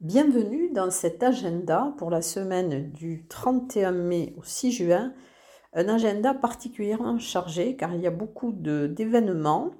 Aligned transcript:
Bienvenue 0.00 0.70
dans 0.70 0.90
cet 0.90 1.22
agenda 1.22 1.94
pour 1.98 2.10
la 2.10 2.22
semaine 2.22 2.90
du 2.92 3.26
31 3.26 3.92
mai 3.92 4.34
au 4.38 4.42
6 4.44 4.72
juin. 4.72 5.12
Un 5.74 5.88
agenda 5.88 6.32
particulièrement 6.32 7.18
chargé 7.18 7.76
car 7.76 7.94
il 7.94 8.00
y 8.00 8.06
a 8.06 8.10
beaucoup 8.10 8.52
d'événements 8.52 9.72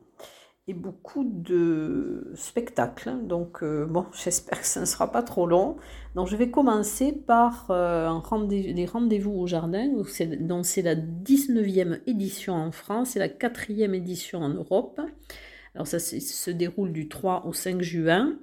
et 0.66 0.74
beaucoup 0.74 1.24
de 1.24 2.32
spectacles. 2.34 3.26
Donc, 3.26 3.62
euh, 3.62 3.86
bon, 3.86 4.06
j'espère 4.24 4.60
que 4.60 4.66
ça 4.66 4.80
ne 4.80 4.86
sera 4.86 5.12
pas 5.12 5.22
trop 5.22 5.46
long. 5.46 5.76
Donc, 6.14 6.28
je 6.28 6.36
vais 6.36 6.50
commencer 6.50 7.12
par 7.12 7.66
euh, 7.70 8.10
les 8.48 8.86
rendez-vous 8.86 9.32
au 9.32 9.46
jardin, 9.46 9.88
donc 9.88 10.08
c'est 10.66 10.82
la 10.82 10.94
19e 10.94 12.00
édition 12.06 12.54
en 12.54 12.72
France 12.72 13.16
et 13.16 13.18
la 13.18 13.28
4e 13.28 13.94
édition 13.94 14.40
en 14.40 14.50
Europe. 14.50 15.00
Alors, 15.74 15.86
ça 15.86 15.98
se 15.98 16.50
déroule 16.50 16.92
du 16.92 17.08
3 17.08 17.46
au 17.46 17.52
5 17.52 17.82
juin. 17.82 18.36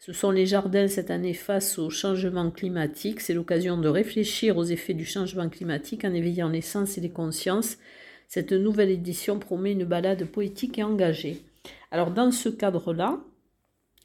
Ce 0.00 0.12
sont 0.12 0.32
les 0.32 0.46
jardins 0.46 0.88
cette 0.88 1.12
année 1.12 1.32
face 1.32 1.78
au 1.78 1.88
changement 1.88 2.50
climatique. 2.50 3.20
C'est 3.20 3.34
l'occasion 3.34 3.78
de 3.78 3.88
réfléchir 3.88 4.56
aux 4.56 4.64
effets 4.64 4.94
du 4.94 5.04
changement 5.04 5.48
climatique 5.48 6.04
en 6.04 6.12
éveillant 6.12 6.48
les 6.48 6.60
sens 6.60 6.98
et 6.98 7.00
les 7.00 7.12
consciences. 7.12 7.78
Cette 8.26 8.50
nouvelle 8.50 8.90
édition 8.90 9.38
promet 9.38 9.70
une 9.72 9.84
balade 9.84 10.24
poétique 10.24 10.80
et 10.80 10.82
engagée. 10.82 11.44
Alors 11.92 12.10
dans 12.10 12.30
ce 12.30 12.48
cadre-là, 12.48 13.20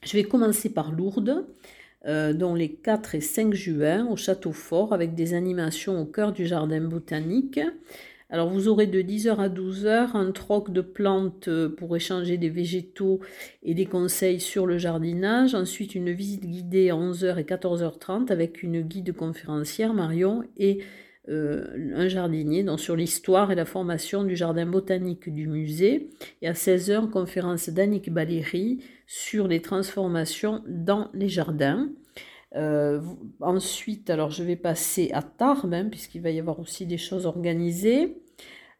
je 0.04 0.12
vais 0.18 0.26
commencer 0.26 0.70
par 0.70 0.92
Lourdes, 0.92 1.48
euh, 2.06 2.34
dont 2.34 2.54
les 2.54 2.74
4 2.74 3.16
et 3.16 3.22
5 3.22 3.54
juin 3.54 4.06
au 4.08 4.18
Château 4.18 4.52
Fort, 4.52 4.94
avec 4.94 5.16
des 5.16 5.34
animations 5.34 6.02
au 6.02 6.06
cœur 6.06 6.34
du 6.34 6.46
jardin 6.46 6.82
botanique. 6.82 7.62
Alors 8.30 8.50
vous 8.50 8.68
aurez 8.68 8.88
de 8.88 9.02
10h 9.02 9.38
à 9.38 9.48
12h 9.48 10.18
un 10.18 10.34
troc 10.34 10.74
de 10.74 10.82
plantes 10.82 11.50
pour 11.78 11.96
échanger 11.96 12.38
des 12.38 12.50
végétaux 12.50 13.22
et 13.64 13.74
des 13.74 13.86
conseils 13.86 14.42
sur 14.42 14.66
le 14.66 14.78
jardinage. 14.78 15.56
Ensuite 15.56 15.96
une 15.96 16.12
visite 16.12 16.46
guidée 16.46 16.90
à 16.90 16.96
11h 16.96 17.40
et 17.40 17.44
14h30 17.44 18.34
avec 18.34 18.64
une 18.64 18.82
guide 18.82 19.14
conférencière 19.14 19.94
Marion 19.94 20.44
et 20.58 20.80
euh, 21.30 21.92
un 21.96 22.08
jardinier 22.08 22.64
donc 22.64 22.80
sur 22.80 22.96
l'histoire 22.96 23.52
et 23.52 23.56
la 23.56 23.66
formation 23.66 24.24
du 24.24 24.36
jardin 24.36 24.66
botanique 24.66 25.30
du 25.32 25.48
musée. 25.48 26.10
Et 26.42 26.48
à 26.48 26.54
16h, 26.54 27.10
conférence 27.10 27.70
d'Annick 27.70 28.12
Baléry 28.12 28.80
sur 29.06 29.48
les 29.48 29.62
transformations 29.62 30.64
dans 30.68 31.10
les 31.14 31.30
jardins. 31.30 31.90
Euh, 32.56 33.02
ensuite, 33.42 34.10
alors 34.10 34.32
je 34.32 34.44
vais 34.44 34.56
passer 34.56 35.12
à 35.14 35.22
Tarbes, 35.22 35.74
hein, 35.74 35.88
puisqu'il 35.90 36.22
va 36.22 36.30
y 36.30 36.40
avoir 36.40 36.60
aussi 36.60 36.86
des 36.86 36.98
choses 36.98 37.26
organisées. 37.26 38.18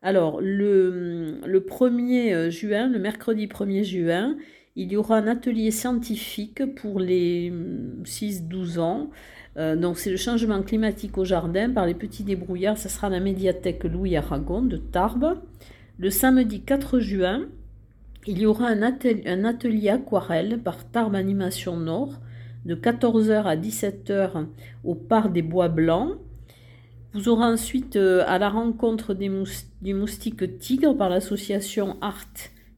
Alors, 0.02 0.40
le, 0.40 1.42
le 1.46 1.60
1er 1.60 2.34
euh, 2.34 2.50
juin, 2.50 2.88
le 2.88 3.00
mercredi 3.00 3.48
1er 3.48 3.84
juin, 3.84 4.38
il 4.78 4.92
y 4.92 4.96
aura 4.96 5.18
un 5.18 5.28
atelier 5.28 5.72
scientifique 5.72 6.64
pour 6.76 7.00
les 7.00 7.52
6-12 8.04 8.80
ans. 8.80 9.10
Euh, 9.58 9.76
donc, 9.76 9.98
c'est 9.98 10.12
le 10.12 10.18
changement 10.18 10.62
climatique 10.62 11.18
au 11.18 11.26
jardin 11.26 11.72
par 11.72 11.86
les 11.86 11.96
petits 11.96 12.24
débrouillards. 12.24 12.78
Ce 12.78 12.90
sera 12.90 13.10
la 13.10 13.20
médiathèque 13.20 13.84
Louis 13.84 14.16
Aragon 14.16 14.62
de 14.62 14.78
Tarbes. 14.78 15.40
Le 15.98 16.10
samedi 16.10 16.62
4 16.62 17.00
juin, 17.00 17.46
il 18.28 18.40
y 18.40 18.46
aura 18.46 18.68
un 18.68 18.84
atelier, 18.84 19.90
aquarelle 19.90 20.60
par 20.60 20.86
Tarbes 20.90 21.16
Animation 21.16 21.78
Nord 21.78 22.20
de 22.66 22.76
14h 22.76 23.44
à 23.44 23.56
17h 23.56 24.46
au 24.84 24.94
Parc 24.94 25.32
des 25.32 25.42
Bois 25.42 25.70
Blancs. 25.70 26.18
Vous 27.14 27.30
aurez 27.30 27.46
ensuite 27.46 27.96
euh, 27.96 28.24
à 28.28 28.38
la 28.38 28.50
rencontre 28.50 29.14
des 29.14 29.32
du 29.82 29.94
moustique 29.94 30.60
tigre 30.60 30.96
par 30.96 31.10
l'association 31.10 31.98
Art 32.02 32.28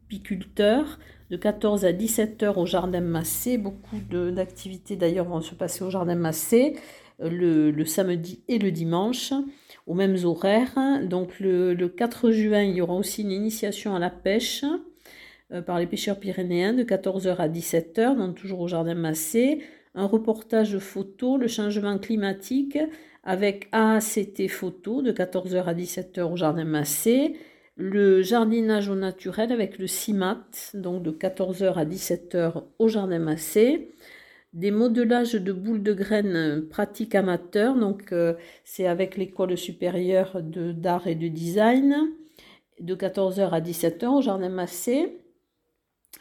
Piculteur 0.08 1.00
de 1.30 1.38
14 1.38 1.86
à 1.86 1.92
17h 1.92 2.56
au 2.58 2.66
Jardin 2.66 3.02
Massé. 3.02 3.58
Beaucoup 3.58 3.98
d'activités 4.10 4.96
d'ailleurs 4.96 5.26
vont 5.26 5.42
se 5.42 5.56
passer 5.56 5.84
au 5.84 5.90
Jardin 5.90 6.16
Massé 6.16 6.76
euh, 7.22 7.72
le, 7.72 7.86
samedi 7.86 8.42
et 8.48 8.60
le 8.60 8.72
dimanche 8.72 9.34
aux 9.88 9.94
mêmes 9.94 10.18
horaires. 10.24 10.78
Donc 11.04 11.40
le, 11.40 11.76
4 11.88 12.32
juin, 12.32 12.64
il 12.64 12.76
y 12.76 12.82
aura 12.82 12.96
aussi 12.96 13.22
une 13.22 13.32
initiation 13.32 13.96
à 13.96 14.00
la 14.00 14.10
pêche 14.10 14.66
euh, 15.52 15.62
par 15.62 15.80
les 15.80 15.88
pêcheurs 15.88 16.20
pyrénéens 16.20 16.74
de 16.74 16.84
14h 16.84 17.36
à 17.38 17.48
17h, 17.48 18.18
donc 18.18 18.36
toujours 18.36 18.62
au 18.62 18.68
Jardin 18.68 18.96
Massé 18.96 19.62
un 19.96 20.06
reportage 20.06 20.78
photo, 20.78 21.38
le 21.38 21.48
changement 21.48 21.98
climatique, 21.98 22.78
avec 23.24 23.68
AACT 23.72 24.48
photo 24.48 25.02
de 25.02 25.12
14h 25.12 25.64
à 25.64 25.74
17h 25.74 26.22
au 26.22 26.36
Jardin 26.36 26.64
Massé, 26.64 27.36
le 27.80 28.22
jardinage 28.22 28.90
au 28.90 28.96
naturel 28.96 29.54
avec 29.54 29.80
le 29.80 29.88
CIMAT, 29.88 30.44
donc 30.74 31.02
de 31.02 31.12
14h 31.12 31.76
à 31.76 31.86
17h 31.86 32.64
au 32.78 32.88
Jardin 32.90 33.20
Massé, 33.20 33.92
des 34.52 34.70
modelages 34.70 35.36
de 35.36 35.54
boules 35.54 35.82
de 35.82 35.94
graines 35.94 36.68
pratiques 36.70 37.16
amateurs, 37.16 37.76
donc 37.76 38.12
euh, 38.12 38.34
c'est 38.66 38.86
avec 38.86 39.16
l'école 39.16 39.58
supérieure 39.58 40.42
d'art 40.44 41.08
et 41.08 41.16
de 41.16 41.30
design, 41.30 41.96
de 42.82 42.96
14h 42.96 43.50
à 43.52 43.62
17h 43.62 44.08
au 44.08 44.22
Jardin 44.22 44.50
Massé. 44.50 45.18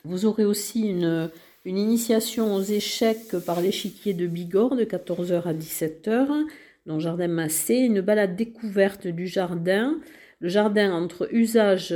Vous 0.05 0.27
aurez 0.27 0.45
aussi 0.45 0.89
une 0.89 1.31
initiation 1.65 2.55
aux 2.55 2.63
échecs 2.63 3.37
par 3.45 3.61
l'échiquier 3.61 4.15
de 4.15 4.29
Bigorre 4.29 4.77
de 4.77 4.85
14h 4.85 5.43
à 5.43 5.55
17h 5.55 6.47
dans 6.87 6.95
le 6.95 7.01
jardin 7.01 7.29
Massé, 7.29 7.75
une 7.75 8.01
balade 8.01 8.37
découverte 8.37 9.09
du 9.09 9.27
jardin, 9.27 9.99
le 10.41 10.49
jardin 10.49 10.93
entre 10.93 11.29
usage 11.33 11.95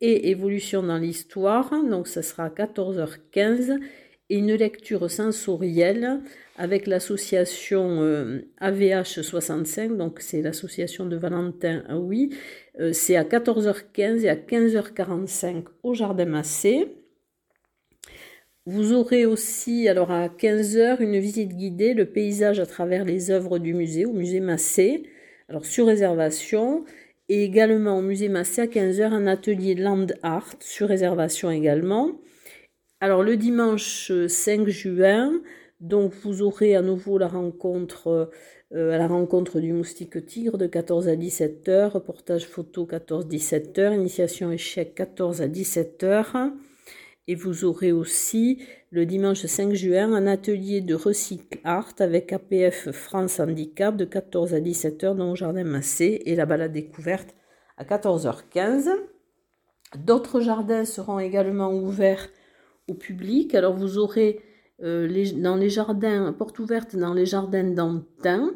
et 0.00 0.30
évolution 0.30 0.82
dans 0.82 0.98
l'histoire, 0.98 1.70
donc 1.84 2.08
ça 2.08 2.22
sera 2.22 2.44
à 2.44 2.48
14h15, 2.48 3.78
et 4.30 4.38
une 4.38 4.54
lecture 4.54 5.10
sensorielle 5.10 6.20
avec 6.56 6.86
l'association 6.86 8.02
euh, 8.02 8.40
65, 9.04 9.96
donc 9.96 10.20
c'est 10.20 10.42
l'association 10.42 11.06
de 11.06 11.16
Valentin 11.16 11.84
ah 11.88 11.98
oui, 11.98 12.30
euh, 12.80 12.92
c'est 12.92 13.16
à 13.16 13.24
14h15 13.24 14.22
et 14.22 14.28
à 14.28 14.36
15h45 14.36 15.64
au 15.82 15.94
jardin 15.94 16.24
Massé. 16.24 16.96
Vous 18.64 18.92
aurez 18.92 19.26
aussi, 19.26 19.88
alors 19.88 20.10
à 20.10 20.28
15h, 20.28 21.02
une 21.02 21.18
visite 21.18 21.56
guidée, 21.56 21.94
le 21.94 22.06
paysage 22.06 22.60
à 22.60 22.66
travers 22.66 23.04
les 23.04 23.30
œuvres 23.30 23.58
du 23.58 23.74
musée, 23.74 24.06
au 24.06 24.12
musée 24.12 24.40
Massé, 24.40 25.02
alors 25.48 25.66
sur 25.66 25.86
réservation, 25.86 26.84
et 27.32 27.44
également 27.44 27.96
au 27.96 28.02
musée 28.02 28.28
Massé 28.28 28.60
à 28.60 28.66
15h, 28.66 29.04
un 29.04 29.26
atelier 29.26 29.74
Land 29.74 30.08
Art, 30.22 30.52
sur 30.60 30.86
réservation 30.86 31.50
également. 31.50 32.10
Alors 33.00 33.22
le 33.22 33.38
dimanche 33.38 34.12
5 34.28 34.68
juin, 34.68 35.40
donc 35.80 36.12
vous 36.12 36.42
aurez 36.42 36.76
à 36.76 36.82
nouveau 36.82 37.16
la 37.16 37.28
rencontre 37.28 38.30
euh, 38.74 38.98
la 38.98 39.06
rencontre 39.06 39.60
du 39.60 39.72
moustique 39.72 40.26
tigre 40.26 40.58
de 40.58 40.66
14 40.66 41.08
à 41.08 41.16
17h, 41.16 41.88
reportage 41.88 42.46
photo 42.46 42.86
14-17h, 42.86 43.94
initiation 43.94 44.52
échec 44.52 44.94
14 44.94 45.40
à 45.40 45.48
17h. 45.48 46.52
Et 47.28 47.34
vous 47.36 47.64
aurez 47.64 47.92
aussi 47.92 48.62
le 48.90 49.06
dimanche 49.06 49.46
5 49.46 49.74
juin 49.74 50.12
un 50.12 50.26
atelier 50.26 50.80
de 50.80 50.94
recycle 50.94 51.60
art 51.62 51.94
avec 52.00 52.32
APF 52.32 52.90
France 52.90 53.38
Handicap 53.38 53.96
de 53.96 54.04
14 54.04 54.54
à 54.54 54.60
17h 54.60 55.14
dans 55.14 55.30
le 55.30 55.36
jardin 55.36 55.62
Massé 55.62 56.22
et 56.26 56.34
la 56.34 56.46
balade 56.46 56.72
découverte 56.72 57.34
à 57.76 57.84
14h15. 57.84 58.90
D'autres 59.96 60.40
jardins 60.40 60.84
seront 60.84 61.20
également 61.20 61.72
ouverts 61.72 62.28
au 62.88 62.94
public. 62.94 63.54
Alors 63.54 63.76
vous 63.76 63.98
aurez 63.98 64.40
euh, 64.82 65.32
dans 65.36 65.56
les 65.56 65.70
jardins, 65.70 66.32
porte 66.32 66.58
ouverte 66.58 66.96
dans 66.96 67.14
les 67.14 67.26
jardins 67.26 67.70
d'Antin. 67.70 68.50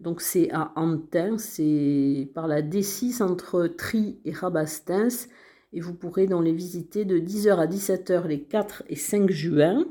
Donc 0.00 0.20
c'est 0.20 0.50
à 0.52 0.72
Antin, 0.76 1.38
c'est 1.38 2.30
par 2.34 2.48
la 2.48 2.62
D6 2.62 3.22
entre 3.22 3.66
Tri 3.66 4.18
et 4.24 4.32
Rabastens 4.32 5.28
et 5.72 5.80
vous 5.80 5.94
pourrez 5.94 6.26
donc 6.26 6.44
les 6.44 6.52
visiter 6.52 7.04
de 7.04 7.18
10h 7.18 7.56
à 7.56 7.66
17h 7.66 8.26
les 8.26 8.42
4 8.42 8.84
et 8.88 8.96
5 8.96 9.30
juin. 9.30 9.84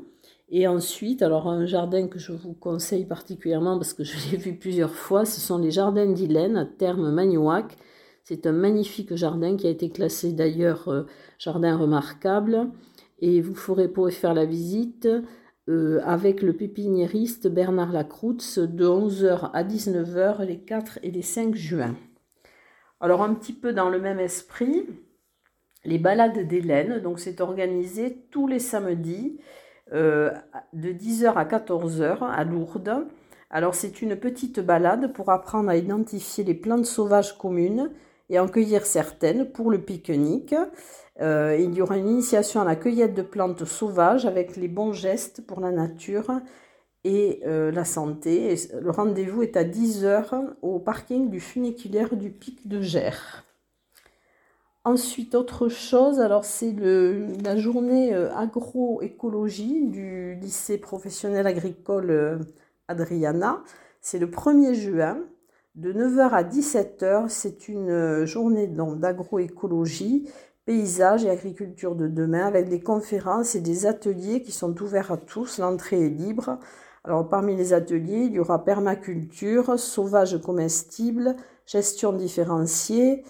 Et 0.50 0.68
ensuite, 0.68 1.22
alors 1.22 1.48
un 1.48 1.66
jardin 1.66 2.08
que 2.08 2.20
je 2.20 2.32
vous 2.32 2.54
conseille 2.54 3.06
particulièrement 3.06 3.78
parce 3.78 3.94
que 3.94 4.04
je 4.04 4.16
l'ai 4.32 4.38
vu 4.38 4.56
plusieurs 4.56 4.94
fois, 4.94 5.26
ce 5.26 5.42
sont 5.42 5.58
les 5.58 5.72
jardins 5.72 6.12
d'Hélène 6.12 6.58
à 6.58 6.66
Terme 6.66 7.12
Magnoac. 7.12 7.76
C'est 8.24 8.48
un 8.48 8.54
magnifique 8.54 9.16
jardin 9.16 9.56
qui 9.56 9.68
a 9.68 9.70
été 9.70 9.90
classé 9.90 10.34
d'ailleurs 10.34 10.88
euh, 10.90 11.04
jardin 11.38 11.78
remarquable. 11.78 12.70
Et 13.20 13.42
vous 13.42 13.54
pourrez, 13.54 13.88
pourrez 13.88 14.12
faire 14.12 14.34
la 14.34 14.46
visite 14.46 15.08
euh, 15.70 16.00
avec 16.04 16.42
le 16.42 16.54
pépiniériste 16.54 17.48
Bernard 17.48 17.92
Lacroutz 17.92 18.60
de 18.60 18.86
11h 18.86 19.52
à 19.54 19.64
19h 19.64 20.46
les 20.46 20.60
4 20.60 21.00
et 21.04 21.12
les 21.12 21.22
5 21.22 21.56
juin. 21.56 21.96
Alors 23.00 23.22
un 23.22 23.34
petit 23.34 23.54
peu 23.54 23.74
dans 23.74 23.90
le 23.90 24.00
même 24.00 24.20
esprit, 24.20 24.86
les 25.86 25.98
balades 25.98 26.48
d'Hélène. 26.48 27.00
Donc 27.00 27.20
c'est 27.20 27.42
organisé 27.42 28.26
tous 28.32 28.48
les 28.48 28.60
samedis 28.60 29.40
euh, 29.94 30.32
de 30.74 30.90
10h 30.90 31.34
à 31.34 31.46
14h 31.46 32.24
à 32.24 32.44
Lourdes. 32.44 33.08
Alors 33.50 33.76
c'est 33.76 34.02
une 34.02 34.18
petite 34.18 34.60
balade 34.60 35.14
pour 35.14 35.30
apprendre 35.30 35.70
à 35.70 35.78
identifier 35.78 36.44
les 36.44 36.54
plantes 36.54 36.86
sauvages 36.86 37.38
communes 37.38 37.92
et 38.30 38.40
en 38.40 38.48
cueillir 38.48 38.86
certaines 38.86 39.50
pour 39.50 39.72
le 39.72 39.82
pique-nique. 39.82 40.56
Euh, 41.22 41.58
il 41.58 41.74
y 41.74 41.82
aura 41.82 41.98
une 41.98 42.10
initiation 42.10 42.62
à 42.62 42.66
la 42.66 42.76
cueillette 42.76 43.14
de 43.14 43.22
plantes 43.22 43.64
sauvages 43.64 44.26
avec 44.26 44.58
les 44.58 44.68
bons 44.68 44.92
gestes 44.92 45.46
pour 45.48 45.62
la 45.62 45.72
nature 45.72 46.42
et 47.06 47.42
euh, 47.46 47.72
la 47.72 47.86
santé. 47.86 48.56
le 48.80 48.92
rendez-vous 48.92 49.44
est 49.44 49.56
à 49.56 49.64
10h 49.64 50.56
au 50.62 50.80
parking 50.80 51.30
du 51.30 51.40
funiculaire 51.40 52.16
du 52.18 52.30
Pic 52.30 52.68
de 52.68 52.82
Gers. 52.82 53.46
Ensuite, 54.88 55.36
autre 55.36 55.68
chose, 55.68 56.22
alors 56.22 56.46
c'est 56.46 56.74
la 57.44 57.58
journée 57.58 58.14
euh, 58.14 58.34
agroécologie 58.34 59.86
du 59.88 60.36
lycée 60.36 60.78
professionnel 60.78 61.46
agricole 61.46 62.10
euh, 62.10 62.40
Adriana. 62.88 63.66
C'est 64.00 64.18
le 64.18 64.28
1er 64.28 64.74
juin, 64.76 65.20
de 65.76 65.92
9h 65.92 66.30
à 66.30 66.44
17h. 66.44 67.28
C'est 67.28 67.68
une 67.68 67.90
euh, 67.90 68.26
journée 68.26 68.66
d'agroécologie, 68.66 70.30
paysage 70.64 71.26
et 71.26 71.30
agriculture 71.30 71.98
de 71.98 72.08
demain 72.08 72.48
avec 72.48 72.70
des 72.70 72.80
conférences 72.80 73.56
et 73.56 73.62
des 73.62 73.88
ateliers 73.88 74.42
qui 74.42 74.54
sont 74.54 74.82
ouverts 74.82 75.12
à 75.12 75.18
tous. 75.18 75.58
L'entrée 75.58 76.06
est 76.06 76.10
libre. 76.10 76.60
Alors, 77.04 77.28
parmi 77.28 77.58
les 77.58 77.74
ateliers, 77.74 78.24
il 78.28 78.32
y 78.32 78.40
aura 78.40 78.64
permaculture, 78.64 79.78
sauvage 79.78 80.40
comestible, 80.42 81.36
gestion 81.66 82.14
différenciée, 82.14 83.26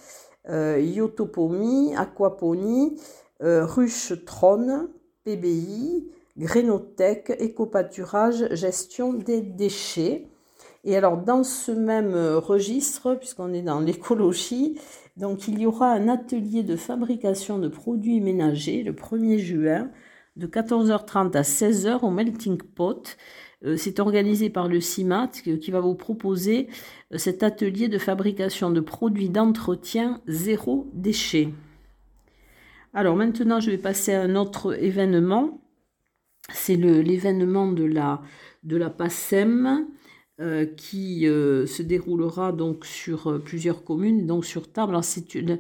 euh, 0.49 0.79
Yotopomie, 0.79 1.95
Aquaponie, 1.95 2.99
euh, 3.41 3.65
Ruche 3.65 4.13
Trône, 4.25 4.89
PBI, 5.23 6.07
Grénothèque, 6.37 7.33
écopâturage, 7.39 8.47
gestion 8.53 9.13
des 9.13 9.41
déchets. 9.41 10.27
Et 10.83 10.95
alors 10.95 11.17
dans 11.17 11.43
ce 11.43 11.71
même 11.71 12.15
registre, 12.15 13.15
puisqu'on 13.15 13.53
est 13.53 13.61
dans 13.61 13.79
l'écologie, 13.79 14.79
donc 15.17 15.47
il 15.47 15.59
y 15.59 15.65
aura 15.65 15.91
un 15.91 16.07
atelier 16.07 16.63
de 16.63 16.75
fabrication 16.75 17.57
de 17.57 17.67
produits 17.67 18.21
ménagers 18.21 18.83
le 18.83 18.93
1er 18.93 19.39
juin 19.39 19.89
de 20.37 20.45
14h30 20.45 21.35
à 21.35 21.41
16h 21.41 22.05
au 22.05 22.11
Melting 22.11 22.61
Pot. 22.61 23.17
Euh, 23.65 23.75
c'est 23.75 23.99
organisé 23.99 24.49
par 24.49 24.67
le 24.67 24.79
CIMAT 24.79 25.29
qui 25.29 25.71
va 25.71 25.79
vous 25.79 25.95
proposer 25.95 26.67
euh, 27.13 27.17
cet 27.17 27.41
atelier 27.41 27.87
de 27.87 27.97
fabrication 27.97 28.69
de 28.69 28.81
produits 28.81 29.29
d'entretien 29.29 30.21
zéro 30.27 30.87
déchet. 30.93 31.49
Alors 32.93 33.15
maintenant, 33.15 33.59
je 33.59 33.71
vais 33.71 33.77
passer 33.77 34.13
à 34.13 34.21
un 34.21 34.35
autre 34.35 34.81
événement. 34.81 35.61
C'est 36.53 36.75
l'événement 36.75 37.71
de 37.71 37.83
la, 37.83 38.21
de 38.63 38.77
PASSEM 38.87 39.87
euh, 40.39 40.65
qui 40.65 41.23
se 41.23 41.81
déroulera 41.81 42.53
donc 42.53 42.85
sur 42.85 43.41
plusieurs 43.43 43.83
communes, 43.83 44.25
donc 44.25 44.45
sur 44.45 44.71
Table. 44.71 44.97
C'est 45.01 45.35
une, 45.35 45.59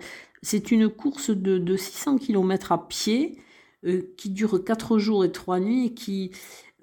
une, 0.71 0.89
course 0.89 1.29
de, 1.29 1.57
de 1.57 1.75
600 1.75 2.19
km 2.19 2.71
à 2.71 2.87
pied 2.87 3.37
qui 4.17 4.29
dure 4.29 4.63
4 4.63 4.97
jours 4.97 5.25
et 5.25 5.31
3 5.31 5.59
nuits 5.59 5.87
et 5.87 5.93
qui 5.93 6.31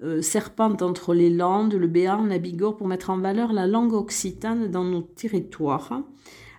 euh, 0.03 0.21
serpente 0.21 0.81
entre 0.81 1.13
les 1.13 1.29
Landes, 1.29 1.73
le 1.73 1.87
Béarn, 1.87 2.27
la 2.27 2.37
Bigorre 2.37 2.75
pour 2.75 2.87
mettre 2.87 3.09
en 3.09 3.17
valeur 3.17 3.53
la 3.53 3.65
langue 3.65 3.93
occitane 3.93 4.69
dans 4.69 4.83
nos 4.83 5.01
territoires. 5.01 6.01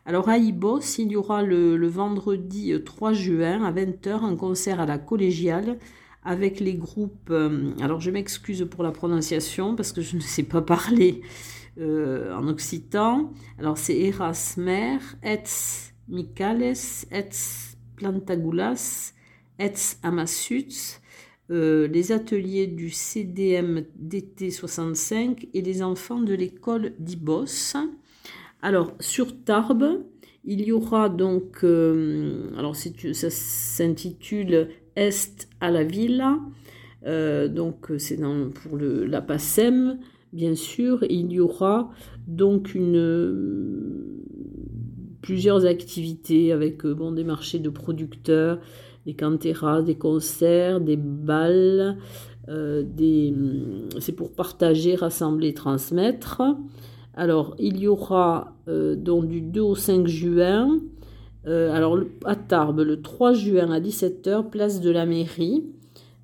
Alors 0.06 0.29
à 0.29 0.38
Ibos, 0.38 0.81
il 0.99 1.12
y 1.12 1.17
aura 1.17 1.43
le, 1.43 1.87
vendredi 1.87 2.73
3 2.83 3.12
juin 3.12 3.65
à 3.65 3.73
20h 3.73 4.25
un 4.25 4.37
concert 4.37 4.81
à 4.81 4.87
la 4.87 4.99
collégiale 4.99 5.79
avec 6.25 6.61
les 6.61 6.75
groupes. 6.75 7.29
Euh, 7.31 7.73
alors 7.81 8.00
je 8.00 8.11
m'excuse 8.11 8.67
pour 8.71 8.83
la 8.83 8.93
prononciation 8.93 9.77
parce 9.77 9.93
que 9.93 10.00
je 10.00 10.17
ne 10.17 10.21
sais 10.23 10.44
pas 10.44 10.62
parler 10.62 11.21
euh, 11.79 12.35
en 12.35 12.49
occitan. 12.49 13.33
Alors 13.59 13.77
c'est 13.77 13.99
Erasmer, 13.99 14.99
Etz 15.23 15.93
Mikales, 16.09 17.05
Etz 17.11 17.77
Plantagulas, 17.97 19.12
Etz 19.59 19.99
Amasuts, 20.03 21.00
euh, 21.49 21.87
les 21.87 22.11
ateliers 22.11 22.67
du 22.67 22.91
CDM 22.91 23.85
DT 23.95 24.51
65 24.51 25.47
et 25.55 25.63
les 25.63 25.81
enfants 25.81 26.21
de 26.21 26.35
l'école 26.35 26.95
d'Ibos. 26.99 27.77
Alors, 28.63 28.93
sur 28.99 29.45
Tarbes, 29.45 30.03
il 30.45 30.63
y 30.63 30.73
aura 30.73 31.09
donc, 31.09 31.59
euh, 31.63 32.51
alors 32.59 32.75
ça 32.75 33.31
s'intitule 33.31 34.71
Est 34.97 35.49
à 35.61 35.71
la 35.71 35.85
Villa, 35.85 36.41
euh, 37.07 37.47
donc 37.47 37.93
c'est 37.99 38.21
pour 38.55 38.77
la 38.79 39.21
PASSEM, 39.21 40.01
bien 40.33 40.57
sûr. 40.57 41.05
Il 41.09 41.33
y 41.33 41.39
aura 41.39 41.93
donc 42.27 42.77
plusieurs 45.23 45.65
activités 45.65 46.51
avec 46.51 46.85
bon, 46.85 47.13
des 47.13 47.25
marchés 47.25 47.61
de 47.61 47.71
producteurs, 47.71 48.61
des 49.06 49.14
canteras, 49.14 49.82
des 49.82 49.94
concerts, 49.94 50.81
des 50.81 50.97
balles. 50.97 51.97
Euh, 52.49 52.82
des... 52.85 53.35
C'est 54.00 54.12
pour 54.12 54.32
partager, 54.32 54.94
rassembler, 54.97 55.55
transmettre. 55.55 56.43
Alors, 57.14 57.55
il 57.58 57.79
y 57.79 57.88
aura 57.88 58.56
euh, 58.69 58.94
donc 58.94 59.29
du 59.29 59.41
2 59.41 59.61
au 59.61 59.75
5 59.75 60.06
juin, 60.06 60.79
euh, 61.47 61.73
alors 61.73 61.99
à 62.25 62.37
Tarbes, 62.37 62.81
le 62.81 63.00
3 63.00 63.32
juin 63.32 63.70
à 63.70 63.81
17h, 63.81 64.50
place 64.50 64.81
de 64.81 64.91
la 64.91 65.06
mairie. 65.06 65.64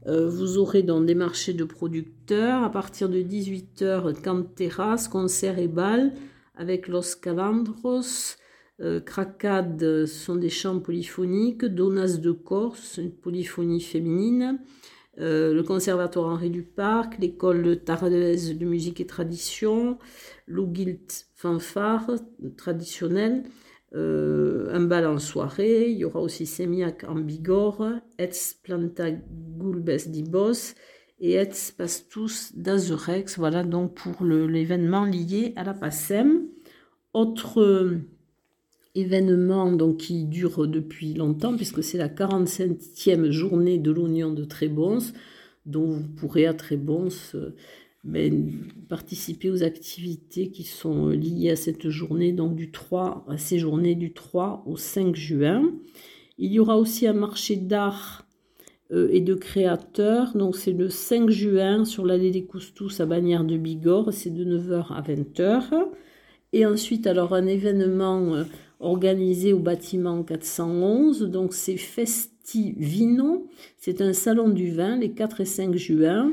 vous 0.06 0.58
aurez 0.58 0.82
donc 0.82 1.06
des 1.06 1.14
marchés 1.14 1.54
de 1.54 1.64
producteurs. 1.64 2.62
À 2.62 2.70
partir 2.70 3.08
de 3.08 3.18
18h, 3.18 4.20
canteras, 4.20 5.08
concerts 5.10 5.58
et 5.58 5.68
balles 5.68 6.12
avec 6.56 6.88
Los 6.88 7.16
Calandros. 7.22 8.36
Euh, 8.82 9.00
Cracade 9.00 10.06
sont 10.06 10.36
des 10.36 10.48
chants 10.48 10.80
polyphoniques. 10.80 11.64
Donas 11.64 12.18
de 12.18 12.32
Corse, 12.32 12.98
une 12.98 13.12
polyphonie 13.12 13.80
féminine. 13.80 14.58
Euh, 15.18 15.52
le 15.52 15.62
Conservatoire 15.62 16.28
Henri 16.28 16.50
Duparc, 16.50 17.18
l'école 17.18 17.80
tardaise 17.84 18.56
de 18.56 18.64
musique 18.64 19.00
et 19.00 19.06
tradition, 19.06 19.98
l'Ougilt 20.46 21.26
fanfare 21.34 22.10
traditionnel, 22.56 23.42
euh, 23.94 24.72
un 24.72 24.80
bal 24.80 25.06
en 25.06 25.18
soirée, 25.18 25.90
il 25.90 25.98
y 25.98 26.04
aura 26.06 26.20
aussi 26.20 26.46
Sémiac 26.46 27.04
en 27.06 27.16
Bigorre, 27.16 28.00
Etz 28.18 28.54
Planta 28.62 29.10
Gulbes 29.10 30.08
d'Ibos 30.08 30.74
et 31.20 31.32
Etz 31.32 31.72
Pastus 31.76 32.56
d'Azurex, 32.56 33.36
voilà 33.36 33.64
donc 33.64 33.94
pour 33.94 34.24
l'événement 34.24 35.04
lié 35.04 35.52
à 35.56 35.64
la 35.64 35.74
PASSEM. 35.74 36.48
Autre 37.12 38.00
événement 38.94 39.72
donc, 39.72 39.98
qui 39.98 40.24
dure 40.24 40.66
depuis 40.66 41.14
longtemps, 41.14 41.56
puisque 41.56 41.82
c'est 41.82 41.98
la 41.98 42.08
45e 42.08 43.30
journée 43.30 43.78
de 43.78 43.90
l'Union 43.90 44.32
de 44.32 44.44
Trébons, 44.44 45.12
dont 45.66 45.86
vous 45.86 46.08
pourrez 46.08 46.46
à 46.46 46.54
Trébons 46.54 47.08
euh, 47.34 47.50
participer 48.88 49.50
aux 49.50 49.62
activités 49.62 50.50
qui 50.50 50.64
sont 50.64 51.08
liées 51.08 51.50
à 51.50 51.56
cette 51.56 51.88
journée, 51.88 52.32
donc 52.32 52.54
du 52.54 52.70
3, 52.70 53.26
à 53.28 53.38
ces 53.38 53.58
journées 53.58 53.94
du 53.94 54.12
3 54.12 54.64
au 54.66 54.76
5 54.76 55.14
juin. 55.14 55.72
Il 56.38 56.52
y 56.52 56.58
aura 56.58 56.76
aussi 56.76 57.06
un 57.06 57.12
marché 57.12 57.56
d'art 57.56 58.26
euh, 58.90 59.08
et 59.12 59.20
de 59.20 59.34
créateurs, 59.34 60.36
donc 60.36 60.56
c'est 60.56 60.72
le 60.72 60.90
5 60.90 61.30
juin 61.30 61.84
sur 61.84 62.04
l'allée 62.04 62.30
des 62.30 62.44
Coustous 62.44 63.00
à 63.00 63.06
Bagnères 63.06 63.44
de 63.44 63.56
Bigorre, 63.56 64.12
c'est 64.12 64.30
de 64.30 64.44
9h 64.44 64.92
à 64.92 65.00
20h. 65.00 65.88
Et 66.52 66.66
ensuite, 66.66 67.06
alors 67.06 67.34
un 67.34 67.46
événement 67.46 68.34
euh, 68.34 68.44
organisé 68.80 69.52
au 69.52 69.58
bâtiment 69.58 70.22
411. 70.22 71.22
Donc 71.22 71.54
c'est 71.54 71.78
Festivino, 71.78 73.48
c'est 73.78 74.02
un 74.02 74.12
salon 74.12 74.50
du 74.50 74.70
vin 74.70 74.96
les 74.98 75.12
4 75.12 75.40
et 75.40 75.44
5 75.46 75.76
juin. 75.76 76.32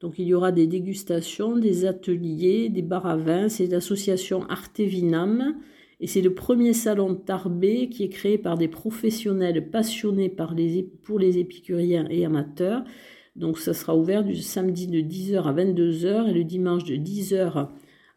Donc 0.00 0.18
il 0.18 0.26
y 0.26 0.34
aura 0.34 0.50
des 0.50 0.66
dégustations, 0.66 1.56
des 1.56 1.84
ateliers, 1.84 2.68
des 2.68 2.82
bars 2.82 3.06
à 3.06 3.16
vin. 3.16 3.48
C'est 3.48 3.66
l'association 3.66 4.44
Artevinam 4.48 5.54
et 6.00 6.06
c'est 6.06 6.22
le 6.22 6.34
premier 6.34 6.72
salon 6.72 7.14
Tarbé 7.14 7.90
qui 7.90 8.04
est 8.04 8.08
créé 8.08 8.38
par 8.38 8.56
des 8.56 8.68
professionnels 8.68 9.70
passionnés 9.70 10.30
par 10.30 10.54
les, 10.54 10.82
pour 10.82 11.18
les 11.18 11.38
épicuriens 11.38 12.06
et 12.10 12.24
amateurs. 12.24 12.82
Donc 13.36 13.58
ça 13.58 13.74
sera 13.74 13.94
ouvert 13.94 14.24
du 14.24 14.36
samedi 14.36 14.86
de 14.86 15.00
10h 15.00 15.42
à 15.42 15.52
22h 15.52 16.28
et 16.28 16.32
le 16.32 16.44
dimanche 16.44 16.84
de 16.84 16.96
10h 16.96 17.68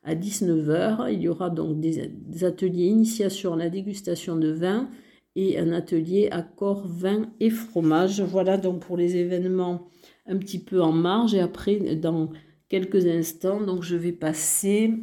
à 0.03 0.15
19h. 0.15 1.12
Il 1.12 1.22
y 1.22 1.27
aura 1.27 1.50
donc 1.50 1.79
des, 1.79 2.12
ateliers 2.43 2.86
initiation 2.86 3.53
à 3.53 3.57
la 3.57 3.69
dégustation 3.69 4.36
de 4.36 4.51
vin 4.51 4.89
et 5.36 5.57
un 5.57 5.72
atelier 5.72 6.29
accord 6.31 6.88
vin 6.88 7.27
et 7.39 7.50
fromage. 7.50 8.22
Voilà 8.22 8.57
donc 8.57 8.81
pour 8.81 8.98
les 8.98 9.15
événements 9.15 9.88
un 10.27 10.38
petit 10.38 10.60
peu 10.60 10.81
en 10.81 10.91
marge. 10.91 11.33
Et 11.33 11.39
après, 11.39 11.95
dans 11.95 12.29
quelques 12.69 13.05
instants, 13.05 13.62
donc 13.62 13.83
je 13.83 13.95
vais 13.95 14.12
passer 14.12 14.93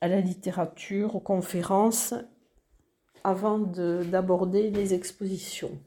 à 0.00 0.08
la 0.08 0.20
littérature, 0.20 1.16
aux 1.16 1.20
conférences, 1.20 2.14
avant 3.24 3.58
d'aborder 3.58 4.70
les 4.70 4.94
expositions. 4.94 5.78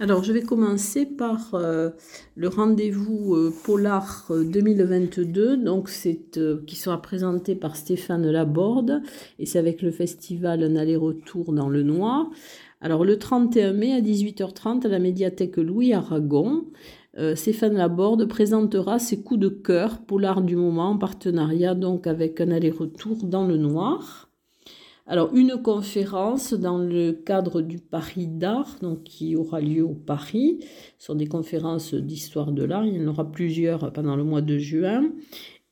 Alors, 0.00 0.22
je 0.22 0.32
vais 0.32 0.42
commencer 0.42 1.06
par 1.06 1.54
euh, 1.54 1.90
le 2.36 2.46
rendez-vous 2.46 3.34
euh, 3.34 3.52
Polar 3.64 4.30
2022, 4.30 5.40
euh, 5.40 5.56
donc 5.56 5.90
qui 5.90 6.76
sera 6.76 7.02
présenté 7.02 7.56
par 7.56 7.74
Stéphane 7.74 8.30
Laborde 8.30 9.02
et 9.40 9.46
c'est 9.46 9.58
avec 9.58 9.82
le 9.82 9.90
festival 9.90 10.62
Un 10.62 10.76
aller-retour 10.76 11.52
dans 11.52 11.68
le 11.68 11.82
noir. 11.82 12.30
Alors, 12.80 13.04
le 13.04 13.18
31 13.18 13.72
mai 13.72 13.92
à 13.92 14.00
18h30 14.00 14.86
à 14.86 14.88
la 14.88 15.00
médiathèque 15.00 15.56
Louis 15.56 15.92
Aragon, 15.92 16.66
Stéphane 17.34 17.74
Laborde 17.74 18.26
présentera 18.26 19.00
ses 19.00 19.20
coups 19.22 19.40
de 19.40 19.48
cœur 19.48 19.98
Polar 20.02 20.42
du 20.42 20.54
moment 20.54 20.90
en 20.90 20.98
partenariat 20.98 21.74
donc 21.74 22.06
avec 22.06 22.40
Un 22.40 22.52
aller-retour 22.52 23.24
dans 23.24 23.44
le 23.44 23.56
noir. 23.56 24.27
Alors, 25.10 25.34
une 25.34 25.62
conférence 25.62 26.52
dans 26.52 26.76
le 26.76 27.12
cadre 27.12 27.62
du 27.62 27.78
Paris 27.78 28.26
d'art, 28.26 28.76
donc 28.82 29.04
qui 29.04 29.36
aura 29.36 29.58
lieu 29.58 29.82
au 29.82 29.94
Paris, 29.94 30.58
ce 30.98 31.06
sont 31.06 31.14
des 31.14 31.26
conférences 31.26 31.94
d'histoire 31.94 32.52
de 32.52 32.62
l'art. 32.62 32.84
Il 32.84 33.00
y 33.00 33.02
en 33.02 33.08
aura 33.08 33.32
plusieurs 33.32 33.90
pendant 33.90 34.16
le 34.16 34.24
mois 34.24 34.42
de 34.42 34.58
juin. 34.58 35.10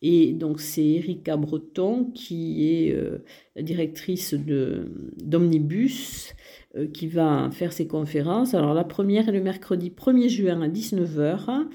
Et 0.00 0.32
donc, 0.32 0.60
c'est 0.60 0.86
Erika 0.86 1.36
Breton 1.36 2.10
qui 2.14 2.66
est 2.66 2.94
euh, 2.94 3.18
directrice 3.60 4.32
d'Omnibus 4.32 6.34
euh, 6.74 6.86
qui 6.86 7.06
va 7.06 7.50
faire 7.52 7.74
ces 7.74 7.86
conférences. 7.86 8.54
Alors, 8.54 8.72
la 8.72 8.84
première 8.84 9.28
est 9.28 9.32
le 9.32 9.42
mercredi 9.42 9.90
1er 9.90 10.30
juin 10.30 10.62
à 10.62 10.68
19h. 10.68 11.66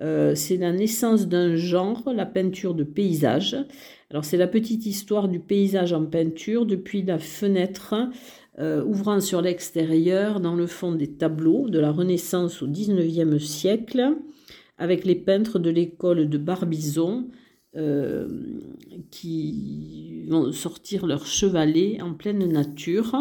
Euh, 0.00 0.34
c'est 0.34 0.56
la 0.56 0.72
naissance 0.72 1.28
d'un 1.28 1.54
genre, 1.54 2.02
la 2.12 2.26
peinture 2.26 2.74
de 2.74 2.84
paysage. 2.84 3.56
Alors 4.10 4.24
c'est 4.24 4.36
la 4.36 4.48
petite 4.48 4.86
histoire 4.86 5.28
du 5.28 5.40
paysage 5.40 5.92
en 5.92 6.04
peinture 6.04 6.66
depuis 6.66 7.02
la 7.02 7.18
fenêtre 7.18 7.94
euh, 8.58 8.84
ouvrant 8.84 9.20
sur 9.20 9.40
l'extérieur 9.40 10.40
dans 10.40 10.54
le 10.54 10.66
fond 10.66 10.92
des 10.92 11.12
tableaux 11.12 11.68
de 11.68 11.78
la 11.78 11.90
Renaissance 11.90 12.62
au 12.62 12.68
XIXe 12.68 13.42
siècle 13.44 14.16
avec 14.78 15.04
les 15.04 15.14
peintres 15.14 15.58
de 15.58 15.70
l'école 15.70 16.28
de 16.28 16.38
Barbizon 16.38 17.28
euh, 17.76 18.28
qui 19.10 20.24
vont 20.28 20.52
sortir 20.52 21.06
leur 21.06 21.26
chevalet 21.26 22.00
en 22.00 22.14
pleine 22.14 22.46
nature. 22.46 23.16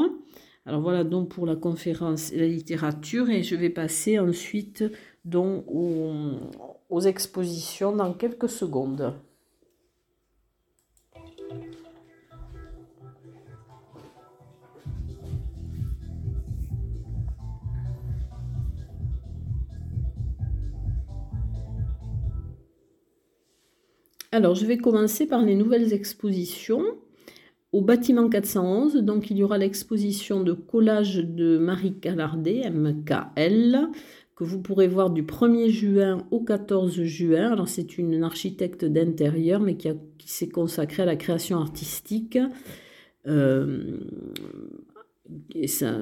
Alors 0.65 0.81
voilà 0.81 1.03
donc 1.03 1.29
pour 1.29 1.45
la 1.45 1.55
conférence 1.55 2.31
et 2.31 2.37
la 2.37 2.47
littérature 2.47 3.29
et 3.29 3.43
je 3.43 3.55
vais 3.55 3.69
passer 3.69 4.19
ensuite 4.19 4.83
donc 5.25 5.65
aux 5.67 6.99
expositions 7.01 7.95
dans 7.95 8.13
quelques 8.13 8.49
secondes. 8.49 9.13
Alors, 24.33 24.55
je 24.55 24.65
vais 24.65 24.77
commencer 24.77 25.27
par 25.27 25.43
les 25.43 25.53
nouvelles 25.53 25.93
expositions. 25.93 26.83
Au 27.71 27.81
bâtiment 27.81 28.29
411, 28.29 28.95
donc 28.97 29.29
il 29.29 29.37
y 29.37 29.43
aura 29.43 29.59
l'exposition 29.59 30.41
de 30.41 30.53
collage 30.53 31.17
de 31.17 31.59
Marie 31.59 31.93
Calardet, 31.99 32.67
MKL, 32.69 33.89
que 34.35 34.43
vous 34.43 34.61
pourrez 34.61 34.87
voir 34.87 35.09
du 35.09 35.23
1er 35.23 35.69
juin 35.69 36.25
au 36.31 36.41
14 36.41 37.03
juin. 37.03 37.51
Alors, 37.51 37.67
c'est 37.67 37.97
une 37.97 38.23
architecte 38.23 38.85
d'intérieur, 38.85 39.59
mais 39.59 39.75
qui, 39.75 39.89
s'est 40.25 40.49
consacrée 40.49 41.03
à 41.03 41.05
la 41.05 41.15
création 41.15 41.59
artistique. 41.59 42.37
Euh, 43.27 43.99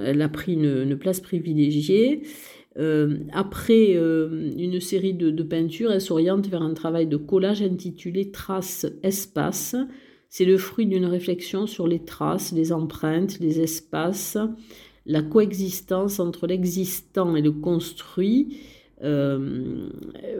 elle 0.04 0.22
a 0.22 0.30
pris 0.30 0.54
une 0.54 0.98
place 0.98 1.20
privilégiée. 1.20 2.24
Euh, 2.78 3.18
après 3.34 3.96
euh, 3.96 4.50
une 4.58 4.80
série 4.80 5.14
de, 5.14 5.44
peintures, 5.44 5.92
elle 5.92 6.02
s'oriente 6.02 6.48
vers 6.48 6.62
un 6.62 6.74
travail 6.74 7.06
de 7.08 7.18
collage 7.18 7.62
intitulé 7.62 8.32
Traces 8.32 8.86
Espace. 9.04 9.76
C'est 10.30 10.46
le 10.46 10.58
fruit 10.58 10.86
d'une 10.86 11.06
réflexion 11.06 11.68
sur 11.68 11.88
les 11.88 12.00
traces, 12.00 12.54
les 12.54 12.72
empreintes, 12.72 13.40
les 13.40 13.60
espaces, 13.60 14.38
la 15.06 15.22
coexistence 15.22 16.20
entre 16.20 16.48
l'existant 16.48 17.36
et 17.36 17.42
le 17.42 17.52
construit. 17.52 18.58
Euh, 19.04 19.90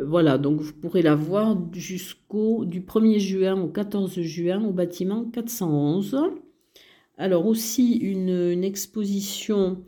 voilà, 0.06 0.38
donc 0.38 0.62
vous 0.62 0.74
pourrez 0.74 1.02
la 1.02 1.16
voir 1.16 1.58
jusqu'au 1.74 2.64
du 2.66 2.82
1er 2.82 3.20
juin 3.20 3.60
au 3.60 3.68
14 3.68 4.20
juin 4.22 4.64
au 4.64 4.72
bâtiment 4.72 5.26
411. 5.26 6.18
Alors 7.18 7.46
aussi 7.46 7.98
une, 7.98 8.64
exposition 8.64 9.84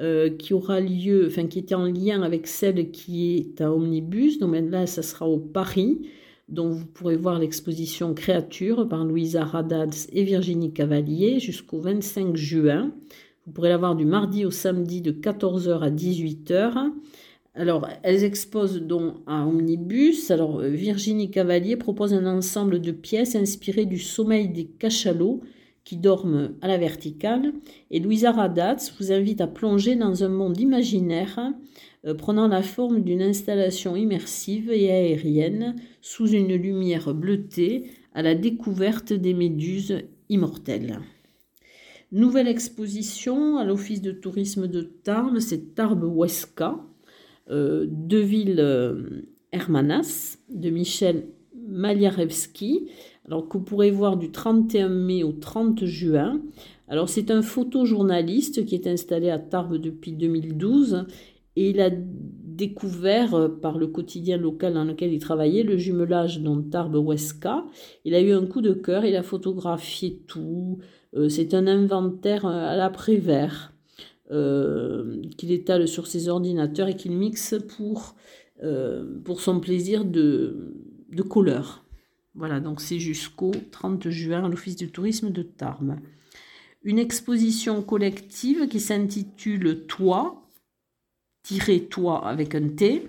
euh, 0.00 0.30
qui 0.30 0.54
aura 0.54 0.80
lieu, 0.80 1.26
enfin 1.26 1.46
qui 1.46 1.58
était 1.58 1.74
en 1.74 1.86
lien 1.86 2.22
avec 2.22 2.46
celle 2.46 2.90
qui 2.90 3.36
est 3.36 3.60
à 3.60 3.72
Omnibus. 3.72 4.38
Donc 4.38 4.54
là, 4.70 4.86
ça 4.86 5.02
sera 5.02 5.28
au 5.28 5.38
Paris, 5.38 6.08
dont 6.48 6.70
vous 6.70 6.86
pourrez 6.86 7.16
voir 7.16 7.38
l'exposition 7.38 8.14
Créature 8.14 8.88
par 8.88 9.04
Louisa 9.04 9.44
Radads 9.44 10.08
et 10.12 10.24
Virginie 10.24 10.72
Cavalier 10.72 11.38
jusqu'au 11.38 11.80
25 11.80 12.36
juin. 12.36 12.92
Vous 13.46 13.52
pourrez 13.52 13.68
la 13.68 13.76
voir 13.76 13.94
du 13.94 14.04
mardi 14.04 14.44
au 14.44 14.50
samedi 14.50 15.00
de 15.00 15.12
14h 15.12 15.78
à 15.78 15.90
18h. 15.90 16.90
Alors, 17.54 17.86
elles 18.02 18.24
exposent 18.24 18.82
donc 18.82 19.14
à 19.28 19.46
Omnibus. 19.46 20.32
Alors, 20.32 20.58
Virginie 20.62 21.30
Cavalier 21.30 21.76
propose 21.76 22.12
un 22.12 22.26
ensemble 22.26 22.80
de 22.80 22.90
pièces 22.90 23.36
inspirées 23.36 23.86
du 23.86 23.98
sommeil 23.98 24.48
des 24.48 24.64
cachalots 24.64 25.42
qui 25.84 25.96
dorment 25.96 26.54
à 26.60 26.66
la 26.66 26.76
verticale. 26.76 27.52
Et 27.92 28.00
Louisa 28.00 28.32
Radatz 28.32 28.92
vous 28.98 29.12
invite 29.12 29.40
à 29.40 29.46
plonger 29.46 29.94
dans 29.94 30.24
un 30.24 30.28
monde 30.28 30.58
imaginaire 30.58 31.38
euh, 32.04 32.14
prenant 32.14 32.48
la 32.48 32.62
forme 32.62 33.02
d'une 33.02 33.22
installation 33.22 33.94
immersive 33.94 34.72
et 34.72 34.90
aérienne 34.90 35.76
sous 36.00 36.28
une 36.28 36.52
lumière 36.56 37.14
bleutée 37.14 37.84
à 38.12 38.22
la 38.22 38.34
découverte 38.34 39.12
des 39.12 39.34
méduses 39.34 40.00
immortelles. 40.28 40.98
Nouvelle 42.16 42.48
exposition 42.48 43.58
à 43.58 43.64
l'Office 43.64 44.00
de 44.00 44.10
tourisme 44.10 44.68
de 44.68 44.80
Tarbes, 44.80 45.38
c'est 45.38 45.74
Tarbes 45.74 46.02
Huesca, 46.02 46.80
euh, 47.50 47.86
de 47.90 48.16
ville 48.16 48.58
euh, 48.58 49.20
Hermanas, 49.52 50.38
de 50.48 50.70
Michel 50.70 51.28
Maliarewski 51.68 52.88
alors 53.26 53.46
que 53.46 53.58
vous 53.58 53.64
pourrez 53.64 53.90
voir 53.90 54.16
du 54.16 54.30
31 54.30 54.88
mai 54.88 55.24
au 55.24 55.32
30 55.32 55.84
juin. 55.84 56.40
Alors 56.88 57.10
c'est 57.10 57.30
un 57.30 57.42
photojournaliste 57.42 58.64
qui 58.64 58.76
est 58.76 58.86
installé 58.86 59.28
à 59.28 59.38
Tarbes 59.38 59.76
depuis 59.76 60.12
2012 60.12 61.04
et 61.56 61.68
il 61.68 61.82
a 61.82 61.90
découvert 61.90 63.34
euh, 63.34 63.48
par 63.48 63.76
le 63.76 63.88
quotidien 63.88 64.38
local 64.38 64.72
dans 64.72 64.84
lequel 64.84 65.12
il 65.12 65.18
travaillait 65.18 65.64
le 65.64 65.76
jumelage 65.76 66.40
dont 66.40 66.62
Tarbes-Huesca. 66.62 67.66
Il 68.06 68.14
a 68.14 68.22
eu 68.22 68.32
un 68.32 68.46
coup 68.46 68.62
de 68.62 68.72
cœur, 68.72 69.04
il 69.04 69.16
a 69.16 69.22
photographié 69.22 70.22
tout. 70.26 70.78
Euh, 71.14 71.28
c'est 71.28 71.54
un 71.54 71.66
inventaire 71.66 72.46
euh, 72.46 72.68
à 72.68 72.76
l'après-vert 72.76 73.72
qu'il 74.28 75.52
étale 75.52 75.86
sur 75.86 76.08
ses 76.08 76.28
ordinateurs 76.28 76.88
et 76.88 76.96
qu'il 76.96 77.12
mixe 77.12 77.54
pour, 77.76 78.16
pour 79.24 79.40
son 79.40 79.60
plaisir 79.60 80.04
de, 80.04 80.74
de 81.12 81.22
couleur. 81.22 81.84
Voilà, 82.34 82.58
donc 82.58 82.80
c'est 82.80 82.98
jusqu'au 82.98 83.52
30 83.70 84.08
juin 84.08 84.44
à 84.44 84.48
l'Office 84.48 84.74
du 84.74 84.90
tourisme 84.90 85.30
de 85.30 85.42
Tarbes. 85.42 85.96
Une 86.82 86.98
exposition 86.98 87.82
collective 87.82 88.68
qui 88.68 88.78
s'intitule 88.78 89.86
Toi, 89.86 90.48
tiré 91.42 91.84
Toi 91.84 92.26
avec 92.26 92.54
un 92.54 92.68
T. 92.68 93.08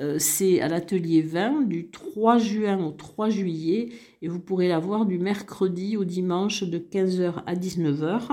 Euh, 0.00 0.16
c'est 0.18 0.60
à 0.60 0.68
l'atelier 0.68 1.22
20 1.22 1.68
du 1.68 1.90
3 1.90 2.38
juin 2.38 2.84
au 2.84 2.90
3 2.90 3.30
juillet 3.30 3.90
et 4.22 4.28
vous 4.28 4.40
pourrez 4.40 4.66
la 4.66 4.80
voir 4.80 5.06
du 5.06 5.18
mercredi 5.18 5.96
au 5.96 6.04
dimanche 6.04 6.64
de 6.64 6.78
15h 6.78 7.44
à 7.46 7.54
19h. 7.54 8.28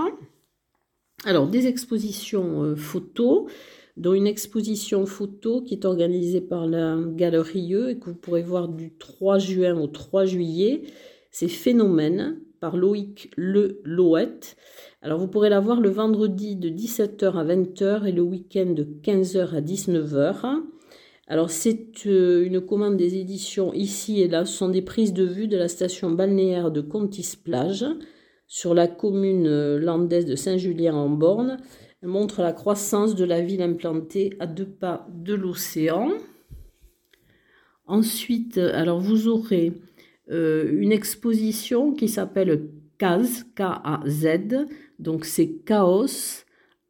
Alors, 1.26 1.48
des 1.48 1.68
expositions 1.68 2.64
euh, 2.64 2.76
photos 2.76 3.46
dont 3.98 4.14
une 4.14 4.26
exposition 4.26 5.06
photo 5.06 5.62
qui 5.62 5.76
est 5.76 5.86
organisée 5.86 6.42
par 6.42 6.66
la 6.66 6.98
Galerie 6.98 7.76
E 7.76 7.90
et 7.90 8.00
que 8.00 8.06
vous 8.06 8.16
pourrez 8.16 8.42
voir 8.42 8.68
du 8.68 8.94
3 8.98 9.38
juin 9.38 9.80
au 9.80 9.88
3 9.88 10.26
juillet. 10.26 10.84
C'est 11.30 11.48
Phénomène 11.48 12.40
par 12.60 12.78
Loïc 12.78 13.32
Le 13.36 13.82
Loët. 13.84 14.56
Alors 15.02 15.20
vous 15.20 15.28
pourrez 15.28 15.50
la 15.50 15.60
voir 15.60 15.82
le 15.82 15.90
vendredi 15.90 16.56
de 16.56 16.70
17h 16.70 17.34
à 17.34 17.44
20h 17.44 18.06
et 18.08 18.12
le 18.12 18.22
week-end 18.22 18.68
de 18.68 18.84
15h 18.84 19.56
à 19.56 19.62
19h. 19.62 20.62
Alors 21.32 21.50
c'est 21.50 22.06
euh, 22.08 22.44
une 22.46 22.60
commande 22.60 22.98
des 22.98 23.16
éditions 23.16 23.72
ici 23.74 24.20
et 24.20 24.28
là. 24.28 24.44
Ce 24.44 24.52
sont 24.52 24.68
des 24.68 24.82
prises 24.82 25.14
de 25.14 25.24
vue 25.24 25.48
de 25.48 25.56
la 25.56 25.70
station 25.70 26.12
balnéaire 26.12 26.72
de 26.72 26.82
Contis-Plage 26.82 27.86
sur 28.48 28.74
la 28.74 28.90
commune 28.90 29.48
euh, 29.48 29.80
landaise 29.80 30.26
de 30.26 30.36
Saint-Julien 30.36 30.94
en 30.94 31.08
Borne 31.08 31.56
montre 32.04 32.42
la 32.42 32.52
croissance 32.52 33.16
de 33.16 33.24
la 33.24 33.40
ville 33.40 33.62
implantée 33.62 34.36
à 34.42 34.46
deux 34.46 34.68
pas 34.68 35.08
de 35.10 35.34
l'océan. 35.34 36.10
Ensuite, 37.86 38.58
alors 38.58 39.00
vous 39.00 39.30
aurez 39.30 39.72
euh, 40.32 40.70
une 40.70 40.92
exposition 40.92 41.94
qui 41.94 42.10
s'appelle 42.10 42.68
KAZ, 42.98 43.46
K-A-Z, 43.56 44.68
donc 45.00 45.24
c'est 45.24 45.60
Chaos, 45.66 46.44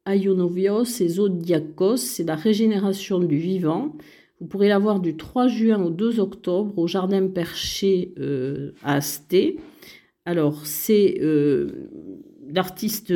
Aionovios 0.04 1.00
et 1.00 1.08
Zodiakos, 1.08 1.98
c'est 1.98 2.24
la 2.24 2.34
régénération 2.34 3.20
du 3.20 3.36
vivant. 3.36 3.94
Vous 4.42 4.48
pourrez 4.48 4.66
la 4.66 4.80
voir 4.80 4.98
du 4.98 5.16
3 5.16 5.46
juin 5.46 5.80
au 5.80 5.88
2 5.88 6.18
octobre 6.18 6.76
au 6.76 6.88
Jardin 6.88 7.28
Perché 7.28 8.12
euh, 8.18 8.72
à 8.82 8.96
Asté. 8.96 9.60
Alors, 10.24 10.66
c'est 10.66 11.20
euh, 11.20 11.88
l'artiste 12.52 13.14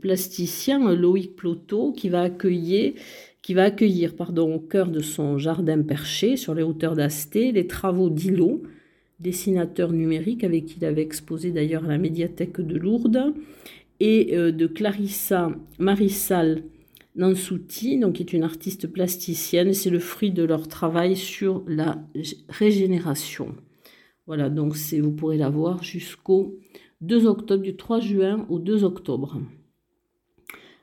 plasticien 0.00 0.90
Loïc 0.94 1.36
Ploto 1.36 1.92
qui 1.92 2.08
va 2.08 2.22
accueillir, 2.22 2.94
qui 3.42 3.52
va 3.52 3.64
accueillir 3.64 4.16
pardon, 4.16 4.54
au 4.54 4.58
cœur 4.58 4.88
de 4.88 5.00
son 5.00 5.36
jardin 5.36 5.82
perché 5.82 6.38
sur 6.38 6.54
les 6.54 6.62
hauteurs 6.62 6.96
d'Asté 6.96 7.52
les 7.52 7.66
travaux 7.66 8.08
d'Ilo, 8.08 8.62
dessinateur 9.20 9.92
numérique 9.92 10.44
avec 10.44 10.64
qui 10.64 10.78
il 10.78 10.86
avait 10.86 11.02
exposé 11.02 11.50
d'ailleurs 11.50 11.84
à 11.84 11.88
la 11.88 11.98
médiathèque 11.98 12.62
de 12.62 12.78
Lourdes, 12.78 13.34
et 14.00 14.34
euh, 14.34 14.50
de 14.50 14.66
Clarissa 14.66 15.52
Marissal 15.78 16.62
Nansouti, 17.18 17.98
donc 17.98 18.14
qui 18.14 18.22
est 18.22 18.32
une 18.32 18.44
artiste 18.44 18.86
plasticienne. 18.86 19.74
C'est 19.74 19.90
le 19.90 19.98
fruit 19.98 20.30
de 20.30 20.44
leur 20.44 20.68
travail 20.68 21.16
sur 21.16 21.64
la 21.66 22.02
régénération. 22.48 23.54
Voilà, 24.26 24.48
donc 24.48 24.74
vous 24.76 25.12
pourrez 25.12 25.36
la 25.36 25.50
voir 25.50 25.82
jusqu'au 25.82 26.58
2 27.00 27.26
octobre, 27.26 27.62
du 27.62 27.76
3 27.76 28.00
juin 28.00 28.46
au 28.48 28.58
2 28.58 28.84
octobre. 28.84 29.40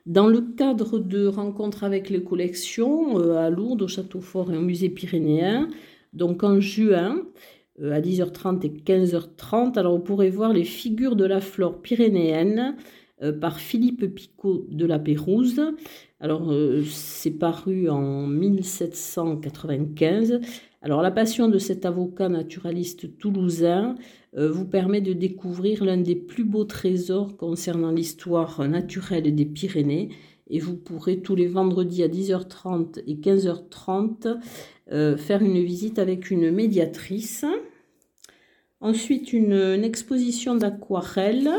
Dans 0.04 0.28
le 0.28 0.40
cadre 0.40 0.98
de 0.98 1.26
rencontres 1.26 1.82
avec 1.82 2.10
les 2.10 2.22
collections 2.22 3.18
euh, 3.18 3.36
à 3.36 3.50
Lourdes, 3.50 3.82
au 3.82 3.88
Château 3.88 4.20
Fort 4.20 4.52
et 4.52 4.56
au 4.56 4.60
Musée 4.60 4.88
pyrénéen, 4.88 5.68
donc 6.12 6.44
en 6.44 6.60
juin, 6.60 7.22
euh, 7.82 7.92
à 7.92 8.00
10h30 8.00 8.64
et 8.64 8.70
15h30, 8.70 9.76
alors 9.78 9.96
vous 9.96 10.04
pourrez 10.04 10.30
voir 10.30 10.52
les 10.52 10.64
figures 10.64 11.16
de 11.16 11.24
la 11.24 11.40
flore 11.40 11.82
pyrénéenne 11.82 12.76
par 13.40 13.60
Philippe 13.60 14.14
Picot 14.14 14.66
de 14.70 14.86
la 14.86 14.98
Pérouse. 14.98 15.60
Alors, 16.18 16.50
euh, 16.50 16.82
c'est 16.82 17.32
paru 17.32 17.90
en 17.90 18.26
1795. 18.26 20.40
Alors, 20.80 21.02
la 21.02 21.10
passion 21.10 21.48
de 21.48 21.58
cet 21.58 21.84
avocat 21.84 22.30
naturaliste 22.30 23.18
toulousain 23.18 23.96
euh, 24.36 24.50
vous 24.50 24.64
permet 24.64 25.02
de 25.02 25.12
découvrir 25.12 25.84
l'un 25.84 25.98
des 25.98 26.16
plus 26.16 26.44
beaux 26.44 26.64
trésors 26.64 27.36
concernant 27.36 27.90
l'histoire 27.90 28.66
naturelle 28.66 29.34
des 29.34 29.44
Pyrénées. 29.44 30.08
Et 30.48 30.58
vous 30.58 30.76
pourrez 30.76 31.20
tous 31.20 31.34
les 31.34 31.48
vendredis 31.48 32.02
à 32.02 32.08
10h30 32.08 33.02
et 33.06 33.16
15h30 33.16 34.38
faire 35.16 35.42
une 35.42 35.60
visite 35.64 35.98
avec 35.98 36.30
une 36.30 36.52
médiatrice. 36.52 37.44
Ensuite, 38.80 39.32
une 39.32 39.82
exposition 39.82 40.54
d'aquarelles 40.54 41.50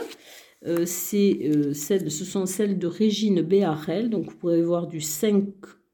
euh, 0.66 0.86
euh, 1.14 1.74
ce 1.74 2.26
sont 2.26 2.46
celles 2.46 2.80
de 2.80 2.88
Régine 2.88 3.42
Béarel. 3.42 4.10
Donc 4.10 4.32
vous 4.32 4.38
pourrez 4.38 4.62
voir 4.62 4.88
du 4.88 5.02
5 5.02 5.46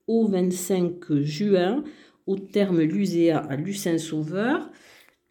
au 0.08 0.27
25 0.27 1.22
juin 1.22 1.84
au 2.25 2.38
terme 2.38 2.82
Luséa 2.82 3.39
à 3.39 3.55
Lucin-Sauveur. 3.55 4.70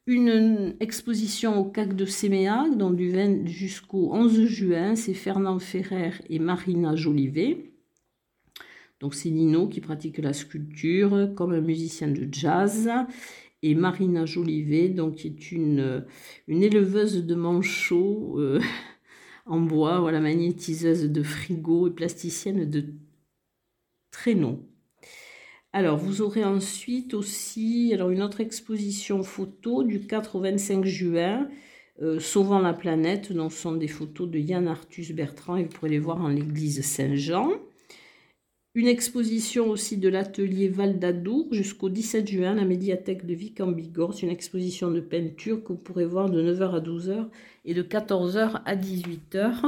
Une 0.06 0.74
exposition 0.80 1.58
au 1.58 1.64
CAC 1.64 1.94
de 1.94 2.04
Séméac, 2.04 2.76
donc 2.76 2.96
du 2.96 3.10
20 3.10 3.46
jusqu'au 3.46 4.12
11 4.12 4.46
juin, 4.46 4.96
c'est 4.96 5.14
Fernand 5.14 5.60
Ferrer 5.60 6.10
et 6.28 6.40
Marina 6.40 6.96
Jolivet. 6.96 7.72
Donc 8.98 9.14
c'est 9.14 9.30
Nino 9.30 9.68
qui 9.68 9.80
pratique 9.80 10.18
la 10.18 10.32
sculpture 10.32 11.30
comme 11.36 11.52
un 11.52 11.60
musicien 11.60 12.08
de 12.08 12.26
jazz. 12.30 12.90
Et 13.64 13.76
Marina 13.76 14.26
Jolivet, 14.26 14.88
donc, 14.88 15.16
qui 15.16 15.28
est 15.28 15.52
une, 15.52 16.04
une 16.48 16.62
éleveuse 16.64 17.24
de 17.24 17.34
manchots. 17.36 18.38
Euh, 18.38 18.60
en 19.46 19.60
bois, 19.60 20.00
voilà, 20.00 20.20
magnétiseuse 20.20 21.10
de 21.10 21.22
frigo 21.22 21.88
et 21.88 21.90
plasticienne 21.90 22.68
de 22.68 22.84
traîneau. 24.10 24.60
Alors, 25.72 25.96
vous 25.96 26.20
aurez 26.20 26.44
ensuite 26.44 27.14
aussi 27.14 27.90
alors 27.94 28.10
une 28.10 28.22
autre 28.22 28.40
exposition 28.40 29.22
photo 29.22 29.82
du 29.84 30.06
4 30.06 30.36
au 30.36 30.40
25 30.40 30.84
juin, 30.84 31.48
euh, 32.02 32.20
Sauvant 32.20 32.58
la 32.58 32.74
planète, 32.74 33.32
dont 33.32 33.48
sont 33.48 33.72
des 33.72 33.88
photos 33.88 34.28
de 34.28 34.38
Yann 34.38 34.68
Arthus 34.68 35.12
Bertrand, 35.14 35.56
et 35.56 35.64
vous 35.64 35.70
pourrez 35.70 35.90
les 35.90 35.98
voir 35.98 36.20
en 36.20 36.28
l'église 36.28 36.84
Saint-Jean. 36.84 37.50
Une 38.74 38.86
exposition 38.86 39.68
aussi 39.68 39.98
de 39.98 40.08
l'atelier 40.08 40.68
Val 40.68 40.98
d'Adour 40.98 41.48
jusqu'au 41.52 41.90
17 41.90 42.26
juin, 42.26 42.54
la 42.54 42.64
médiathèque 42.64 43.26
de 43.26 43.34
Vic 43.34 43.60
en 43.60 43.70
Bigorre. 43.70 44.14
C'est 44.14 44.24
une 44.24 44.32
exposition 44.32 44.90
de 44.90 45.00
peinture 45.00 45.62
que 45.62 45.68
vous 45.68 45.78
pourrez 45.78 46.06
voir 46.06 46.30
de 46.30 46.42
9h 46.42 46.76
à 46.76 46.80
12h 46.80 47.28
et 47.66 47.74
de 47.74 47.82
14h 47.82 48.62
à 48.64 48.74
18h. 48.74 49.60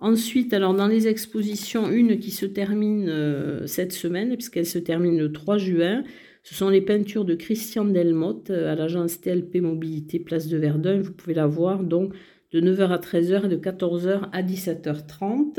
Ensuite, 0.00 0.52
alors 0.52 0.74
dans 0.74 0.86
les 0.86 1.08
expositions, 1.08 1.88
une 1.88 2.18
qui 2.18 2.30
se 2.30 2.44
termine 2.44 3.08
euh, 3.08 3.66
cette 3.66 3.92
semaine, 3.92 4.34
puisqu'elle 4.34 4.66
se 4.66 4.78
termine 4.78 5.18
le 5.18 5.32
3 5.32 5.56
juin, 5.56 6.04
ce 6.42 6.54
sont 6.54 6.68
les 6.68 6.82
peintures 6.82 7.24
de 7.24 7.34
Christian 7.34 7.86
Delmotte 7.86 8.50
euh, 8.50 8.70
à 8.70 8.74
l'agence 8.74 9.18
TLP 9.22 9.62
Mobilité 9.62 10.18
Place 10.18 10.48
de 10.48 10.58
Verdun. 10.58 11.00
Vous 11.00 11.12
pouvez 11.12 11.32
la 11.32 11.46
voir 11.46 11.82
donc 11.82 12.12
de 12.52 12.60
9h 12.60 12.88
à 12.90 12.98
13h 12.98 13.46
et 13.46 13.48
de 13.48 13.56
14h 13.56 14.28
à 14.30 14.42
17h30. 14.42 15.58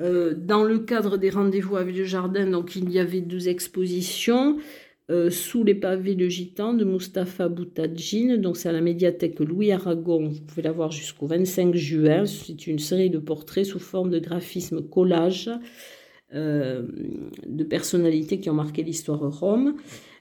Euh, 0.00 0.34
dans 0.36 0.64
le 0.64 0.80
cadre 0.80 1.18
des 1.18 1.30
rendez-vous 1.30 1.76
avec 1.76 1.96
le 1.96 2.04
jardin, 2.04 2.46
donc 2.46 2.74
il 2.76 2.90
y 2.90 2.98
avait 2.98 3.20
deux 3.20 3.48
expositions. 3.48 4.58
Euh, 5.10 5.28
sous 5.28 5.64
les 5.64 5.74
pavés 5.74 6.14
de 6.14 6.30
Gitan 6.30 6.72
de 6.72 6.82
Mustapha 6.82 7.50
Boutadjine. 7.50 8.38
Donc 8.38 8.56
c'est 8.56 8.70
à 8.70 8.72
la 8.72 8.80
médiathèque 8.80 9.38
Louis 9.38 9.70
Aragon. 9.70 10.28
Vous 10.28 10.40
pouvez 10.40 10.62
la 10.62 10.72
voir 10.72 10.92
jusqu'au 10.92 11.26
25 11.26 11.74
juin. 11.74 12.24
C'est 12.24 12.66
une 12.66 12.78
série 12.78 13.10
de 13.10 13.18
portraits 13.18 13.66
sous 13.66 13.78
forme 13.78 14.08
de 14.08 14.18
graphisme 14.18 14.80
collage 14.80 15.50
euh, 16.32 16.86
de 17.46 17.64
personnalités 17.64 18.40
qui 18.40 18.48
ont 18.48 18.54
marqué 18.54 18.82
l'histoire 18.82 19.20
Rome. 19.20 19.74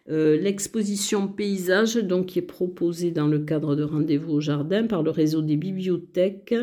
L'exposition 0.06 1.30
paysage 1.30 1.96
donc, 1.96 2.26
qui 2.26 2.40
est 2.40 2.42
proposée 2.42 3.12
dans 3.12 3.28
le 3.28 3.40
cadre 3.40 3.78
de 3.78 3.84
rendez-vous 3.84 4.34
au 4.34 4.42
jardin 4.42 4.86
par 4.86 5.02
le 5.02 5.12
réseau 5.12 5.42
des 5.42 5.56
bibliothèques 5.56 6.54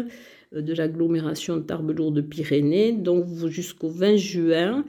de 0.53 0.75
l'agglomération 0.75 1.61
Tarbes-Lourdes-Pyrénées, 1.63 2.93
donc 2.93 3.27
jusqu'au 3.47 3.89
20 3.89 4.17
juin, 4.17 4.85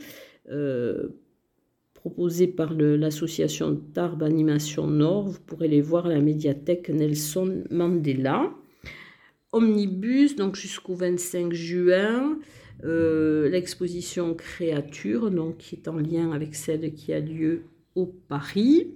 euh, 0.50 1.10
proposé 1.94 2.48
par 2.48 2.74
l'association 2.74 3.80
Tarbes 3.94 4.24
Animation 4.24 4.88
Nord. 4.88 5.28
Vous 5.30 5.40
pourrez 5.40 5.68
les 5.68 5.82
voir 5.82 6.08
à 6.08 6.10
la 6.10 6.20
médiathèque 6.20 6.90
Nelson 6.90 7.64
Mandela. 7.70 8.52
Omnibus, 9.52 10.36
donc 10.36 10.56
jusqu'au 10.56 10.96
25 10.96 11.54
juin, 11.54 12.40
euh, 12.84 13.50
l'exposition 13.50 14.34
Créature, 14.34 15.30
donc 15.30 15.58
qui 15.58 15.76
est 15.76 15.88
en 15.88 15.98
lien 15.98 16.32
avec 16.32 16.56
celle 16.56 16.94
qui 16.94 17.14
a 17.14 17.20
lieu 17.20 17.64
au 17.96 18.08
Paris. 18.08 18.88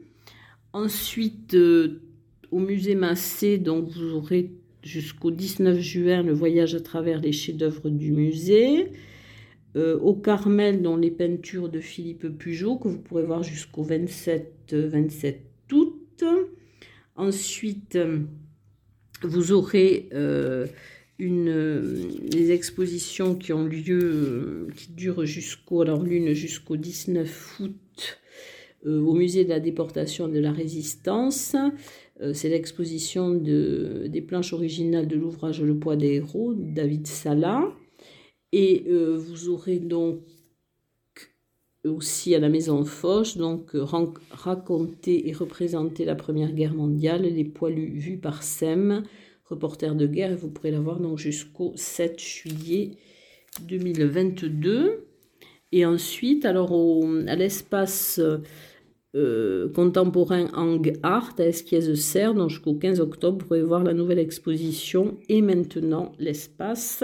Ensuite, 0.74 1.56
au 2.52 2.60
musée 2.60 2.96
Massé, 2.96 3.58
donc 3.58 3.90
vous 3.90 4.14
aurez 4.14 4.52
jusqu'au 4.86 5.32
19 5.32 5.80
juin 5.80 6.24
le 6.24 6.32
voyage 6.32 6.76
à 6.76 6.80
travers 6.80 7.20
les 7.20 7.32
chefs-d'œuvre 7.32 7.90
du 7.90 8.12
musée. 8.12 8.92
Euh, 9.76 10.00
au 10.00 10.14
Carmel, 10.14 10.82
dans 10.82 10.96
les 10.96 11.12
peintures 11.12 11.68
de 11.68 11.82
Philippe 11.82 12.30
Pujot, 12.38 12.78
que 12.78 12.88
vous 12.88 13.00
pourrez 13.00 13.24
voir 13.24 13.44
jusqu'au 13.44 13.84
27, 13.84 14.74
27 14.74 15.42
août. 15.74 16.24
Ensuite, 17.18 17.98
vous 19.22 19.52
aurez 19.52 20.08
euh, 20.14 20.68
une, 21.20 22.10
les 22.32 22.52
expositions 22.52 23.36
qui 23.36 23.52
ont 23.52 23.66
lieu, 23.66 24.68
qui 24.78 24.92
durent 24.92 25.26
jusqu'au, 25.26 25.82
alors 25.82 26.04
l'une 26.04 26.34
jusqu'au 26.34 26.78
19 26.78 27.60
août, 27.60 28.22
euh, 28.86 29.02
au 29.02 29.14
musée 29.14 29.44
de 29.44 29.50
la 29.50 29.60
déportation 29.60 30.28
de 30.28 30.40
la 30.40 30.52
résistance. 30.52 31.56
Euh, 32.22 32.34
c'est 32.34 32.50
l'exposition 32.50 33.34
de, 33.34 34.06
des 34.08 34.22
planches 34.22 34.54
originales 34.54 35.08
de 35.08 35.16
l'ouvrage 35.16 35.62
Le 35.62 35.78
poids 35.78 35.96
des 35.96 36.16
héros, 36.16 36.54
David 36.54 37.08
Sala. 37.08 37.74
Et 38.52 38.86
euh, 38.88 39.18
vous 39.18 39.50
aurez 39.50 39.80
donc 39.80 40.22
aussi 41.84 42.34
à 42.34 42.40
la 42.40 42.50
Maison 42.50 42.84
Foch, 42.84 43.38
donc 43.38 43.72
raconter 44.32 45.30
et 45.30 45.34
représenter 45.34 46.06
la 46.06 46.16
Première 46.16 46.54
Guerre 46.54 46.74
mondiale, 46.74 47.24
les 47.24 47.44
poilus 47.44 48.00
vus 48.00 48.18
par 48.18 48.42
SEM, 48.42 49.04
reporter 49.44 49.94
de 49.94 50.08
guerre, 50.08 50.32
et 50.32 50.36
vous 50.36 50.50
pourrez 50.50 50.72
la 50.72 50.80
voir 50.80 51.00
jusqu'au 51.18 51.74
7 51.76 52.20
juillet 52.20 52.92
2022. 53.68 55.06
Et 55.74 55.86
ensuite, 55.86 56.46
alors 56.46 56.74
à 57.28 57.36
l'espace 57.36 58.20
euh, 59.16 59.70
contemporain 59.70 60.48
Hang 60.54 61.00
Art 61.02 61.36
à 61.40 61.44
Esquies-Serre. 61.44 62.34
Donc 62.34 62.50
jusqu'au 62.50 62.74
15 62.74 63.00
octobre, 63.00 63.38
vous 63.40 63.46
pourrez 63.46 63.64
voir 63.64 63.84
la 63.84 63.94
nouvelle 63.94 64.20
exposition 64.20 65.18
et 65.30 65.42
maintenant 65.42 66.12
l'espace. 66.20 67.04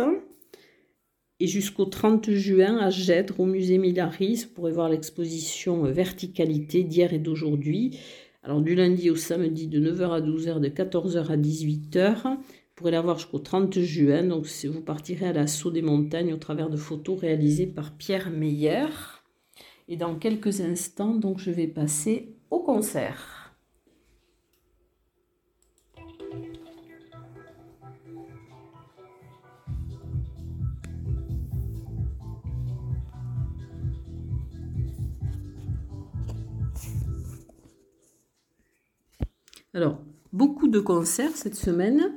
Et 1.39 1.47
jusqu'au 1.47 1.85
30 1.85 2.31
juin 2.31 2.77
à 2.77 2.89
Gèdre, 2.89 3.39
au 3.39 3.45
musée 3.45 3.77
Milaris, 3.77 4.43
vous 4.43 4.53
pourrez 4.53 4.71
voir 4.71 4.89
l'exposition 4.89 5.83
Verticalité 5.83 6.83
d'hier 6.83 7.13
et 7.13 7.19
d'aujourd'hui. 7.19 7.97
Alors 8.43 8.61
du 8.61 8.75
lundi 8.75 9.09
au 9.09 9.15
samedi 9.15 9.67
de 9.67 9.79
9h 9.79 10.11
à 10.11 10.21
12h, 10.21 10.59
de 10.59 10.67
14h 10.67 11.31
à 11.31 11.37
18h. 11.37 12.23
Vous 12.23 12.39
pourrez 12.75 12.91
la 12.91 13.01
voir 13.01 13.17
jusqu'au 13.19 13.39
30 13.39 13.79
juin. 13.79 14.23
Donc 14.23 14.47
vous 14.65 14.81
partirez 14.81 15.27
à 15.27 15.33
l'assaut 15.33 15.71
des 15.71 15.81
montagnes 15.81 16.33
au 16.33 16.37
travers 16.37 16.69
de 16.69 16.77
photos 16.77 17.19
réalisées 17.19 17.67
par 17.67 17.91
Pierre 17.95 18.31
Meyer. 18.31 18.87
Et 19.91 19.97
dans 19.97 20.15
quelques 20.15 20.61
instants, 20.61 21.15
donc 21.15 21.37
je 21.39 21.51
vais 21.51 21.67
passer 21.67 22.37
au 22.49 22.59
concert. 22.59 23.53
Alors, 39.73 39.99
beaucoup 40.31 40.69
de 40.69 40.79
concerts 40.79 41.35
cette 41.35 41.55
semaine. 41.55 42.15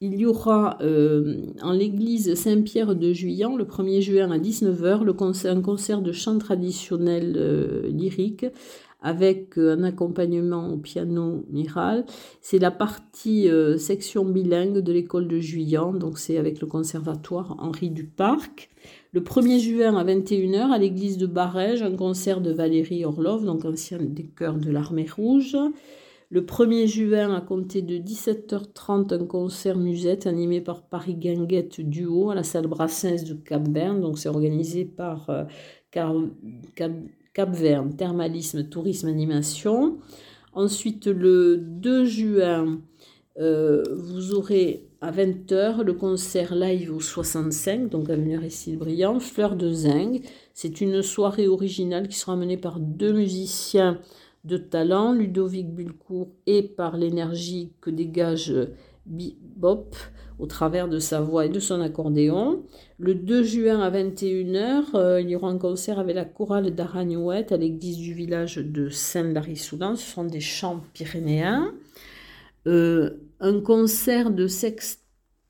Il 0.00 0.14
y 0.14 0.26
aura 0.26 0.78
euh, 0.80 1.42
en 1.60 1.72
l'église 1.72 2.34
Saint-Pierre 2.34 2.94
de 2.94 3.12
Juillan, 3.12 3.56
le 3.56 3.64
1er 3.64 4.00
juin 4.00 4.30
à 4.30 4.38
19h, 4.38 5.02
le 5.02 5.48
un 5.48 5.60
concert 5.60 6.02
de 6.02 6.12
chant 6.12 6.38
traditionnel 6.38 7.34
euh, 7.36 7.88
lyrique 7.88 8.46
avec 9.02 9.58
euh, 9.58 9.76
un 9.76 9.82
accompagnement 9.82 10.68
au 10.68 10.76
piano 10.76 11.44
miral. 11.50 12.06
C'est 12.40 12.60
la 12.60 12.70
partie 12.70 13.48
section 13.76 14.24
bilingue 14.24 14.78
de 14.78 14.92
l'école 14.92 15.26
de 15.26 15.40
Juillan, 15.40 15.94
donc 15.94 16.20
c'est 16.20 16.38
avec 16.38 16.60
le 16.60 16.68
conservatoire 16.68 17.56
Henri 17.58 17.90
Duparc. 17.90 18.70
Le 19.12 19.20
1er 19.20 19.58
juin 19.58 19.96
à 19.96 20.04
21h, 20.04 20.70
à 20.70 20.78
l'église 20.78 21.18
de 21.18 21.26
Barège, 21.26 21.82
un 21.82 21.96
concert 21.96 22.40
de 22.40 22.52
Valérie 22.52 23.04
Orlov, 23.04 23.44
donc 23.44 23.64
ancienne 23.64 24.14
des 24.14 24.30
de 24.38 24.70
l'armée 24.70 25.08
rouge. 25.12 25.56
Le 26.30 26.42
1er 26.42 26.86
juin, 26.86 27.34
à 27.34 27.40
compter 27.40 27.80
de 27.80 27.96
17h30, 27.96 29.14
un 29.14 29.24
concert 29.24 29.78
musette 29.78 30.26
animé 30.26 30.60
par 30.60 30.82
Paris 30.82 31.14
Guinguette 31.14 31.80
Duo 31.80 32.28
à 32.28 32.34
la 32.34 32.42
salle 32.42 32.66
Brassens 32.66 33.24
de 33.26 33.32
Cap-Verne. 33.32 34.02
Donc, 34.02 34.18
c'est 34.18 34.28
organisé 34.28 34.84
par 34.84 35.30
euh, 35.30 35.44
Cap-Verne, 37.32 37.96
Thermalisme, 37.96 38.68
Tourisme, 38.68 39.08
Animation. 39.08 40.00
Ensuite, 40.52 41.06
le 41.06 41.56
2 41.56 42.04
juin, 42.04 42.78
euh, 43.38 43.82
vous 43.96 44.34
aurez 44.34 44.84
à 45.00 45.10
20h 45.10 45.82
le 45.82 45.94
concert 45.94 46.54
live 46.54 46.94
au 46.94 47.00
65, 47.00 47.88
donc 47.88 48.10
à 48.10 48.16
et 48.16 48.76
Brillant, 48.76 49.18
Fleur 49.18 49.56
de 49.56 49.72
Zinc. 49.72 50.20
C'est 50.52 50.82
une 50.82 51.00
soirée 51.00 51.48
originale 51.48 52.06
qui 52.06 52.18
sera 52.18 52.36
menée 52.36 52.58
par 52.58 52.80
deux 52.80 53.14
musiciens 53.14 53.98
de 54.44 54.56
talent, 54.56 55.12
Ludovic 55.12 55.74
Bulcourt, 55.74 56.30
et 56.46 56.62
par 56.62 56.96
l'énergie 56.96 57.72
que 57.80 57.90
dégage 57.90 58.54
Bop 59.08 59.96
au 60.38 60.46
travers 60.46 60.88
de 60.88 60.98
sa 60.98 61.20
voix 61.20 61.46
et 61.46 61.48
de 61.48 61.58
son 61.58 61.80
accordéon. 61.80 62.62
Le 62.98 63.14
2 63.14 63.42
juin 63.42 63.80
à 63.80 63.90
21h, 63.90 64.94
euh, 64.94 65.20
il 65.20 65.30
y 65.30 65.36
aura 65.36 65.48
un 65.48 65.58
concert 65.58 65.98
avec 65.98 66.14
la 66.14 66.24
chorale 66.24 66.74
d'Aragnouette 66.74 67.52
à 67.52 67.56
l'église 67.56 67.98
du 67.98 68.14
village 68.14 68.56
de 68.56 68.88
Saint-Lary-Soudan. 68.88 69.96
Ce 69.96 70.12
sont 70.12 70.24
des 70.24 70.40
chants 70.40 70.82
pyrénéens. 70.92 71.74
Euh, 72.66 73.10
un 73.40 73.60
concert 73.60 74.30
de 74.30 74.46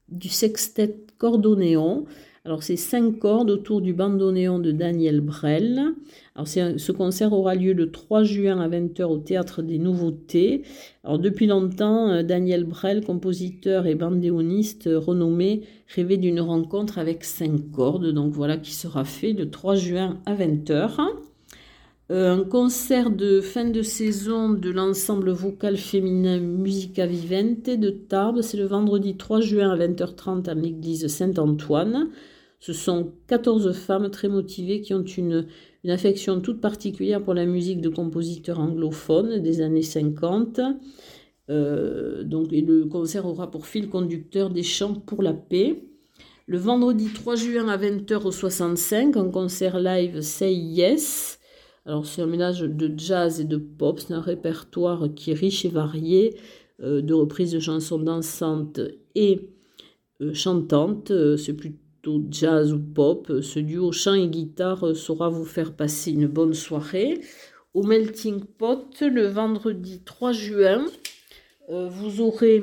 du 0.09 0.29
sextet 0.29 0.97
cordonnéon 1.19 2.07
alors, 2.49 2.63
c'est 2.63 2.77
cinq 2.77 3.19
cordes 3.19 3.51
autour 3.51 3.83
du 3.83 3.93
bandoneon 3.93 4.59
de 4.59 4.73
Daniel 4.73 5.21
Brel. 5.21 5.93
Alors, 6.35 6.49
ce 6.49 6.93
concert 6.93 7.35
aura 7.35 7.55
lieu 7.55 7.75
le 7.75 7.91
3 7.91 8.23
juin 8.23 8.59
à 8.59 8.71
20h 8.71 9.03
au 9.03 9.19
Théâtre 9.19 9.61
des 9.61 9.77
Nouveautés. 9.77 10.63
Depuis 11.07 11.47
longtemps, 11.47 12.09
euh, 12.09 12.23
Daniel 12.23 12.65
Brel, 12.65 13.05
compositeur 13.05 13.87
et 13.87 13.95
bandéoniste 13.95 14.89
renommé, 14.91 15.65
rêvait 15.95 16.17
d'une 16.17 16.41
rencontre 16.41 16.97
avec 16.97 17.23
cinq 17.23 17.71
cordes. 17.71 18.15
Donc, 18.15 18.33
voilà 18.33 18.57
qui 18.57 18.73
sera 18.75 19.05
fait 19.05 19.35
le 19.35 19.51
3 19.51 19.75
juin 19.75 20.19
à 20.25 20.35
20h. 20.35 21.01
Euh, 22.11 22.35
un 22.35 22.45
concert 22.45 23.11
de 23.11 23.43
fin 23.43 23.67
de 23.67 23.83
saison 23.83 24.49
de 24.49 24.71
l'ensemble 24.71 25.33
vocal 25.33 25.77
féminin 25.77 26.41
Musica 26.41 27.05
Vivente 27.05 27.69
de 27.69 27.91
Tarbes. 27.91 28.41
C'est 28.41 28.57
le 28.57 28.65
vendredi 28.65 29.19
3 29.19 29.43
juin 29.43 29.71
à 29.71 29.77
20h30 29.77 30.49
à 30.49 30.55
l'église 30.55 31.09
Saint-Antoine. 31.09 32.09
Ce 32.61 32.73
sont 32.73 33.13
14 33.29 33.73
femmes 33.73 34.11
très 34.11 34.29
motivées 34.29 34.81
qui 34.81 34.93
ont 34.93 35.05
une, 35.05 35.47
affection 35.89 36.41
toute 36.41 36.61
particulière 36.61 37.23
pour 37.23 37.33
la 37.33 37.47
musique 37.47 37.81
de 37.81 37.89
compositeurs 37.89 38.59
anglophones 38.59 39.41
des 39.41 39.61
années 39.61 39.83
50. 39.83 40.61
Euh, 41.51 42.25
donc, 42.25 42.49
le 42.51 42.85
concert 42.85 43.25
aura 43.27 43.51
pour 43.51 43.67
fil 43.67 43.89
conducteur 43.89 44.51
des 44.51 44.65
chants 44.65 44.95
pour 44.95 45.23
la 45.23 45.33
paix. 45.33 45.85
Le 46.47 46.59
vendredi 46.59 47.09
3 47.15 47.37
juin 47.37 47.69
à 47.69 47.79
20h 47.79 48.23
au 48.25 48.33
65, 48.33 49.17
un 49.17 49.31
concert 49.31 49.79
live 49.79 50.21
Say 50.21 50.55
Yes. 50.55 51.39
Alors 51.87 52.05
c'est 52.05 52.21
un 52.21 52.27
mélange 52.27 52.61
de 52.61 52.93
jazz 52.99 53.41
et 53.41 53.45
de 53.45 53.57
pop, 53.57 53.99
c'est 53.99 54.13
un 54.13 54.21
répertoire 54.21 55.09
qui 55.15 55.31
est 55.31 55.35
riche 55.35 55.65
et 55.65 55.71
varié, 55.71 56.37
euh, 56.83 57.01
de 57.01 57.15
reprises 57.15 57.53
de 57.53 57.61
chansons 57.61 57.99
dansantes 57.99 58.81
et 59.15 59.49
euh, 60.21 60.35
chantantes. 60.35 61.13
C'est 61.37 61.55
plutôt 61.55 61.79
jazz 62.31 62.73
ou 62.73 62.79
pop, 62.79 63.33
ce 63.43 63.59
duo 63.59 63.93
chant 63.93 64.15
et 64.15 64.29
guitare 64.29 64.95
saura 64.95 65.29
vous 65.29 65.45
faire 65.45 65.75
passer 65.75 66.13
une 66.13 66.27
bonne 66.27 66.55
soirée. 66.55 67.21
Au 67.75 67.83
Melting 67.83 68.45
Pot, 68.45 69.01
le 69.03 69.27
vendredi 69.27 70.01
3 70.05 70.33
juin, 70.33 70.87
euh, 71.71 71.89
vous 71.89 72.21
aurez 72.21 72.63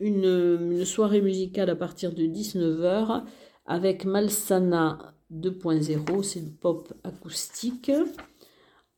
une, 0.00 0.84
soirée 0.84 1.20
musicale 1.20 1.70
à 1.70 1.76
partir 1.76 2.12
de 2.12 2.22
19h 2.22 3.22
avec 3.66 4.04
Malsana 4.04 5.14
2.0, 5.32 6.22
c'est 6.22 6.40
le 6.40 6.50
pop 6.50 6.92
acoustique. 7.04 7.90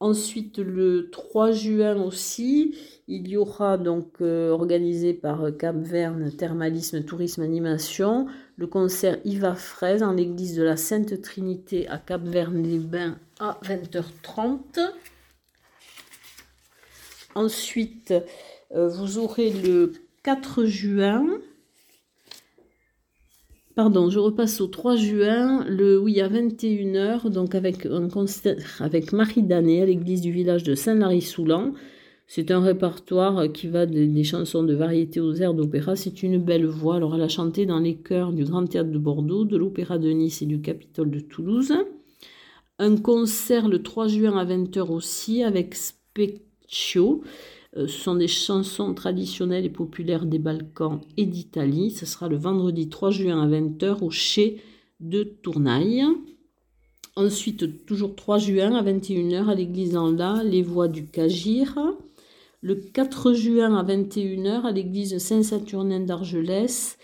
Ensuite, 0.01 0.59
le 0.59 1.11
3 1.11 1.51
juin 1.51 2.01
aussi, 2.03 2.77
il 3.09 3.27
y 3.27 3.37
aura 3.37 3.79
donc 3.79 4.21
euh, 4.21 4.51
organisé 4.51 5.13
par 5.13 5.45
Cap 5.59 5.77
Verne 5.77 6.31
Thermalisme 6.31 7.03
Tourisme 7.03 7.43
Animation 7.43 8.27
le 8.59 8.67
concert 8.67 9.19
Yva 9.25 9.55
Fraise 9.55 10.03
en 10.03 10.13
l'église 10.13 10.57
de 10.57 10.65
la 10.65 10.77
Sainte 10.77 11.23
Trinité 11.23 11.87
à 11.89 11.97
Cap 11.97 12.23
Verne 12.23 12.61
les 12.61 12.79
Bains 12.79 13.17
à 13.39 13.59
20h30. 13.63 14.81
Ensuite, 17.37 18.13
euh, 18.75 18.89
vous 18.89 19.19
aurez 19.19 19.51
le 19.51 19.93
4 20.25 20.65
juin 20.65 21.25
Pardon, 23.77 24.11
je 24.11 24.19
repasse 24.19 24.61
au 24.61 24.67
3 24.67 24.97
juin, 24.97 25.65
le 25.69 26.01
oui 26.01 26.21
à 26.21 26.29
21h, 26.29 27.31
donc 27.31 27.55
avec 27.55 27.87
un 27.87 28.09
concert 28.09 28.57
avec 28.81 29.13
Marie 29.13 29.45
Danet 29.45 29.83
à 29.83 29.87
l'église 29.87 30.21
du 30.21 30.33
village 30.33 30.65
de 30.65 30.75
Saint-Lary-Soulan. 30.75 31.75
C'est 32.31 32.51
un 32.51 32.61
répertoire 32.61 33.51
qui 33.51 33.69
va 33.69 33.87
des 33.87 34.23
chansons 34.23 34.63
de 34.63 34.75
variété 34.75 35.19
aux 35.19 35.33
airs 35.37 35.55
d'opéra. 35.55 35.97
C'est 35.97 36.23
une 36.23 36.37
belle 36.37 36.67
voix. 36.67 36.97
Alors 36.97 37.15
elle 37.15 37.23
a 37.23 37.29
chanté 37.29 37.65
dans 37.65 37.79
les 37.79 37.97
chœurs 37.97 38.35
du 38.35 38.45
Grand 38.45 38.67
Théâtre 38.67 38.91
de 38.91 38.99
Bordeaux, 38.99 39.47
de 39.47 39.57
l'Opéra 39.57 39.97
de 39.97 40.11
Nice 40.11 40.43
et 40.43 40.47
du 40.47 40.61
Capitole 40.61 41.11
de 41.11 41.21
Toulouse. 41.21 41.73
Un 42.79 42.97
concert 42.97 43.67
le 43.67 43.83
3 43.83 44.09
juin 44.09 44.37
à 44.37 44.45
20h 44.45 44.91
aussi 44.91 45.43
avec 45.43 45.75
Specchio. 45.75 47.23
Euh, 47.79 47.87
ce 47.87 47.99
sont 47.99 48.17
des 48.17 48.29
chansons 48.29 48.93
traditionnelles 48.93 49.65
et 49.65 49.71
populaires 49.71 50.27
des 50.27 50.39
Balkans 50.39 51.01
et 51.17 51.25
d'Italie. 51.25 51.93
Ce 51.93 52.05
sera 52.05 52.29
le 52.29 52.37
vendredi 52.37 52.91
3 52.91 53.11
juin 53.11 53.43
à 53.43 53.49
20h 53.49 54.05
au 54.05 54.11
Chez 54.11 54.61
de 55.01 55.23
Tournaille. 55.23 56.05
Ensuite, 57.17 57.87
toujours 57.87 58.15
3 58.15 58.37
juin 58.37 58.75
à 58.75 58.83
21h 58.83 59.47
à 59.47 59.55
l'église 59.55 59.97
en 59.97 60.13
La, 60.13 60.43
les 60.45 60.63
voix 60.63 60.89
du 60.89 61.07
Cagir. 61.07 61.79
Le 62.61 62.75
4 62.75 63.35
juin 63.35 63.77
à 63.77 63.85
21h 63.85 64.67
à 64.67 64.73
l'église 64.73 65.17
Saint-Saturnin 65.19 66.01
d'Argelès, 66.01 66.99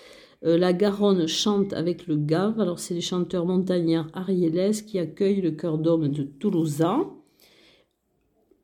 euh, 0.44 0.58
la 0.58 0.72
Garonne 0.72 1.28
chante 1.28 1.72
avec 1.74 2.08
le 2.08 2.16
Gave. 2.16 2.58
Alors, 2.58 2.80
c'est 2.80 2.94
les 2.94 3.00
chanteurs 3.00 3.46
montagnards 3.46 4.08
ariélès 4.14 4.82
qui 4.82 4.98
accueillent 4.98 5.42
le 5.42 5.52
cœur 5.52 5.78
d'homme 5.78 6.08
de 6.08 6.24
Toulouse. 6.24 6.82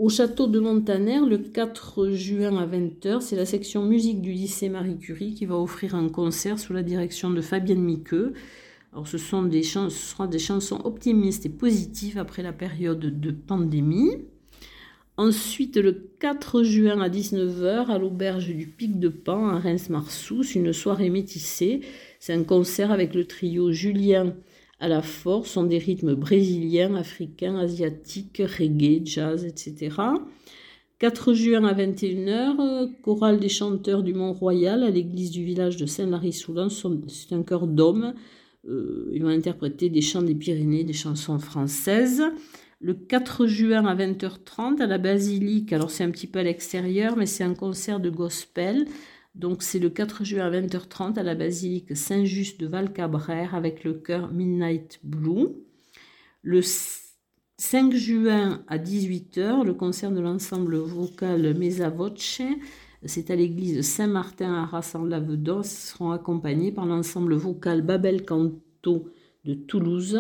Au 0.01 0.09
château 0.09 0.49
de 0.49 0.59
Montaner, 0.59 1.21
le 1.21 1.39
4 1.39 2.11
juin 2.11 2.57
à 2.57 2.67
20h, 2.67 3.21
c'est 3.21 3.37
la 3.37 3.47
section 3.47 3.85
musique 3.85 4.21
du 4.21 4.33
lycée 4.33 4.69
Marie 4.69 4.99
Curie 4.99 5.35
qui 5.35 5.47
va 5.47 5.57
offrir 5.57 5.95
un 5.95 6.09
concert 6.09 6.59
sous 6.59 6.73
la 6.73 6.83
direction 6.83 7.31
de 7.31 7.41
Fabienne 7.41 7.83
Miqueux. 7.83 8.33
Alors 8.93 9.07
ce, 9.07 9.17
sont 9.17 9.49
ce 9.49 9.91
sera 9.91 10.27
des 10.27 10.41
chansons 10.41 10.81
optimistes 10.83 11.47
et 11.47 11.51
positives 11.51 12.19
après 12.19 12.43
la 12.43 12.53
période 12.53 12.99
de 12.99 13.31
pandémie. 13.31 14.17
Ensuite, 15.21 15.77
le 15.77 15.93
4 16.19 16.63
juin 16.63 16.99
à 17.03 17.11
19h, 17.11 17.91
à 17.91 17.99
l'auberge 17.99 18.47
du 18.47 18.67
Pic 18.67 18.99
de 18.99 19.11
Pan 19.11 19.49
à 19.49 19.59
Reims-Marsous, 19.59 20.55
une 20.55 20.73
soirée 20.73 21.11
métissée. 21.11 21.83
C'est 22.19 22.33
un 22.33 22.43
concert 22.43 22.91
avec 22.91 23.13
le 23.13 23.27
trio 23.27 23.71
Julien 23.71 24.35
à 24.81 24.89
la 24.89 25.03
force 25.03 25.51
sont 25.51 25.65
des 25.65 25.77
rythmes 25.77 26.15
brésiliens, 26.15 26.95
africains, 26.95 27.57
asiatiques, 27.57 28.41
reggae, 28.59 29.03
jazz, 29.05 29.45
etc. 29.45 29.95
4 31.01 31.35
juin 31.35 31.65
à 31.65 31.75
21h, 31.75 32.89
chorale 33.03 33.41
des 33.41 33.51
chanteurs 33.51 34.03
du 34.03 34.15
Mont-Royal 34.15 34.83
à 34.83 34.89
l'église 34.89 35.33
du 35.33 35.45
village 35.45 35.77
de 35.77 35.85
Saint-Lary-Soulan. 35.85 36.69
C'est 36.71 37.35
un 37.35 37.43
chœur 37.43 37.67
d'hommes. 37.67 38.15
Euh, 38.67 39.11
ils 39.13 39.23
vont 39.23 39.29
interpréter 39.29 39.91
des 39.91 40.01
chants 40.01 40.23
des 40.23 40.35
Pyrénées, 40.35 40.85
des 40.85 40.95
chansons 40.95 41.39
françaises. 41.39 42.23
Le 42.83 42.95
4 42.95 43.47
juin 43.47 43.85
à 43.85 43.95
20h30 43.95 44.81
à 44.81 44.87
la 44.87 44.97
basilique, 44.97 45.71
alors 45.75 45.91
c'est 45.91 46.03
un 46.03 46.11
petit 46.11 46.27
peu 46.27 46.39
à 46.39 46.43
l'extérieur, 46.43 47.15
mais 47.15 47.27
c'est 47.27 47.45
un 47.45 47.55
concert 47.55 48.01
de 48.01 48.09
gospel. 48.09 48.87
Donc 49.35 49.63
c'est 49.63 49.79
le 49.79 49.91
4 49.91 50.25
juin 50.25 50.47
à 50.47 50.51
20h30 50.51 51.19
à 51.19 51.23
la 51.23 51.35
basilique 51.35 51.95
Saint-Just 51.95 52.59
de 52.59 52.67
Valcabrère 52.67 53.55
avec 53.55 53.85
le 53.85 53.93
chœur 53.93 54.33
Midnight 54.33 54.99
Blue. 55.03 55.49
Le 56.43 56.63
5 56.63 57.93
juin 57.93 58.65
à 58.67 58.79
18h, 58.79 59.63
le 59.63 59.75
concert 59.75 60.11
de 60.11 60.21
l'ensemble 60.21 60.77
vocal 60.79 61.55
Mesa 61.59 61.91
Voce, 61.91 62.41
c'est 63.05 63.31
à 63.31 63.37
l'église 63.37 63.83
Saint-Martin 63.83 64.55
à 64.55 64.63
Arras 64.63 64.93
en 64.95 65.05
Lavedon, 65.05 65.63
seront 65.63 66.13
accompagnés 66.13 66.73
par 66.73 66.87
l'ensemble 66.87 67.35
vocal 67.35 67.83
Babel 67.83 68.25
Canto 68.25 69.11
de 69.45 69.53
Toulouse. 69.53 70.19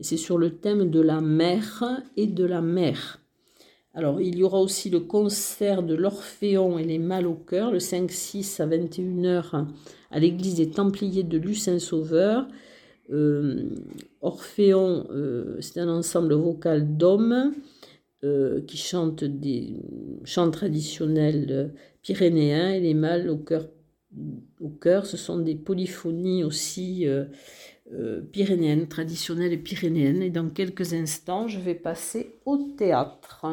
C'est 0.00 0.16
sur 0.16 0.38
le 0.38 0.56
thème 0.56 0.90
de 0.90 1.00
la 1.00 1.20
mer 1.20 2.02
et 2.16 2.26
de 2.26 2.44
la 2.44 2.60
mer. 2.60 3.20
Alors, 3.94 4.20
il 4.20 4.36
y 4.36 4.42
aura 4.42 4.60
aussi 4.60 4.90
le 4.90 5.00
concert 5.00 5.84
de 5.84 5.94
l'Orphéon 5.94 6.78
et 6.78 6.84
les 6.84 6.98
Mâles 6.98 7.28
au 7.28 7.34
cœur, 7.34 7.70
le 7.70 7.78
5-6 7.78 8.60
à 8.60 8.66
21h 8.66 9.66
à 10.10 10.18
l'église 10.18 10.56
des 10.56 10.70
Templiers 10.70 11.22
de 11.22 11.38
Lucin-Sauveur. 11.38 12.48
Euh, 13.10 13.68
Orphéon, 14.20 15.06
euh, 15.10 15.58
c'est 15.60 15.78
un 15.78 15.88
ensemble 15.88 16.34
vocal 16.34 16.96
d'hommes 16.96 17.52
euh, 18.24 18.60
qui 18.62 18.78
chantent 18.78 19.24
des 19.24 19.76
chants 20.24 20.50
traditionnels 20.50 21.72
pyrénéens 22.02 22.72
et 22.72 22.80
les 22.80 22.94
mâles 22.94 23.28
au 23.28 23.36
cœur, 23.36 23.68
au 24.60 24.70
cœur 24.70 25.06
ce 25.06 25.16
sont 25.16 25.38
des 25.38 25.54
polyphonies 25.54 26.44
aussi 26.44 27.06
pyrénéennes, 28.32 28.88
traditionnelles 28.88 29.52
et 29.52 29.58
pyrénéennes. 29.58 30.22
Et 30.22 30.30
dans 30.30 30.48
quelques 30.50 30.94
instants, 30.94 31.48
je 31.48 31.60
vais 31.60 31.74
passer 31.74 32.36
au 32.44 32.56
théâtre. 32.76 33.46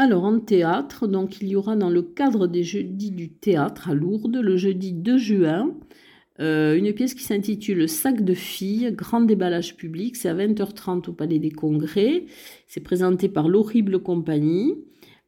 Alors 0.00 0.24
en 0.24 0.40
théâtre, 0.40 1.06
donc 1.06 1.42
il 1.42 1.48
y 1.48 1.56
aura 1.56 1.76
dans 1.76 1.90
le 1.90 2.00
cadre 2.00 2.46
des 2.46 2.62
jeudis 2.62 3.10
du 3.10 3.28
théâtre 3.28 3.90
à 3.90 3.94
Lourdes, 3.94 4.38
le 4.38 4.56
jeudi 4.56 4.94
2 4.94 5.18
juin, 5.18 5.74
euh, 6.40 6.74
une 6.74 6.94
pièce 6.94 7.12
qui 7.12 7.22
s'intitule 7.22 7.86
Sac 7.86 8.24
de 8.24 8.32
filles, 8.32 8.92
grand 8.94 9.20
déballage 9.20 9.76
public. 9.76 10.16
C'est 10.16 10.30
à 10.30 10.34
20h30 10.34 11.10
au 11.10 11.12
Palais 11.12 11.38
des 11.38 11.50
Congrès. 11.50 12.24
C'est 12.66 12.80
présenté 12.80 13.28
par 13.28 13.46
l'Horrible 13.46 13.98
Compagnie. 13.98 14.72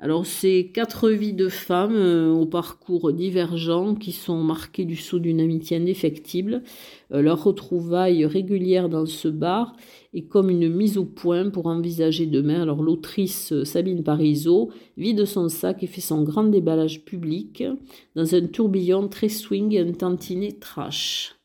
Alors, 0.04 0.26
c'est 0.26 0.72
quatre 0.74 1.10
vies 1.10 1.32
de 1.32 1.48
femmes 1.48 1.94
euh, 1.94 2.32
au 2.32 2.44
parcours 2.44 3.12
divergent 3.12 3.94
qui 3.94 4.10
sont 4.10 4.42
marquées 4.42 4.84
du 4.84 4.96
sceau 4.96 5.20
d'une 5.20 5.40
amitié 5.40 5.76
indéfectible. 5.76 6.64
Euh, 7.12 7.22
leur 7.22 7.44
retrouvaille 7.44 8.26
régulière 8.26 8.88
dans 8.88 9.06
ce 9.06 9.28
bar 9.28 9.76
est 10.12 10.22
comme 10.22 10.50
une 10.50 10.68
mise 10.68 10.98
au 10.98 11.04
point 11.04 11.50
pour 11.50 11.66
envisager 11.66 12.26
demain. 12.26 12.62
Alors, 12.62 12.82
l'autrice 12.82 13.52
euh, 13.52 13.64
Sabine 13.64 14.02
Parizeau 14.02 14.72
vide 14.96 15.24
son 15.24 15.48
sac 15.48 15.84
et 15.84 15.86
fait 15.86 16.00
son 16.00 16.24
grand 16.24 16.44
déballage 16.44 17.04
public 17.04 17.62
dans 18.16 18.34
un 18.34 18.48
tourbillon 18.48 19.06
très 19.06 19.28
swing 19.28 19.72
et 19.72 19.78
un 19.78 19.92
tantinet 19.92 20.50
trash. 20.50 21.36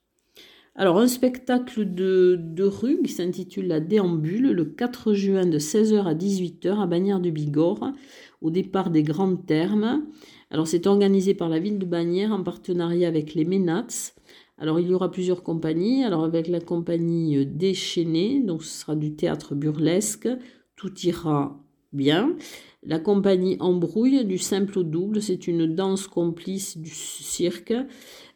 Alors, 0.80 1.00
un 1.00 1.08
spectacle 1.08 1.92
de, 1.92 2.40
de 2.40 2.64
rue 2.64 3.02
qui 3.04 3.12
s'intitule 3.12 3.68
La 3.68 3.80
Déambule 3.80 4.52
le 4.52 4.64
4 4.66 5.14
juin 5.14 5.48
de 5.48 5.58
16h 5.58 6.06
à 6.06 6.14
18h 6.14 6.80
à 6.80 6.86
Bagnères 6.86 7.20
de 7.20 7.32
Bigorre 7.32 7.94
au 8.42 8.52
départ 8.52 8.90
des 8.90 9.04
grandes 9.04 9.46
termes. 9.46 10.06
Alors 10.52 10.68
c'est 10.68 10.88
organisé 10.88 11.34
par 11.34 11.50
la 11.50 11.60
ville 11.60 11.80
de 11.80 11.86
Bagnères 11.86 12.32
en 12.32 12.44
partenariat 12.44 13.08
avec 13.08 13.34
les 13.34 13.46
Ménats. 13.46 14.14
Alors 14.58 14.80
il 14.80 14.88
y 14.88 14.94
aura 14.94 15.12
plusieurs 15.12 15.44
compagnies. 15.44 16.04
Alors 16.04 16.24
avec 16.24 16.48
la 16.48 16.60
compagnie 16.60 17.46
Déchaînée, 17.46 18.42
donc 18.42 18.64
ce 18.64 18.82
sera 18.82 18.96
du 18.96 19.16
théâtre 19.16 19.56
burlesque, 19.56 20.30
tout 20.76 20.94
ira 21.02 21.60
bien. 21.94 22.36
La 22.84 23.00
compagnie 23.00 23.58
Embrouille, 23.60 24.24
du 24.26 24.38
simple 24.38 24.80
au 24.80 24.84
double, 24.84 25.22
c'est 25.22 25.48
une 25.48 25.66
danse 25.76 26.08
complice 26.08 26.78
du 26.78 26.92
cirque. 26.92 27.74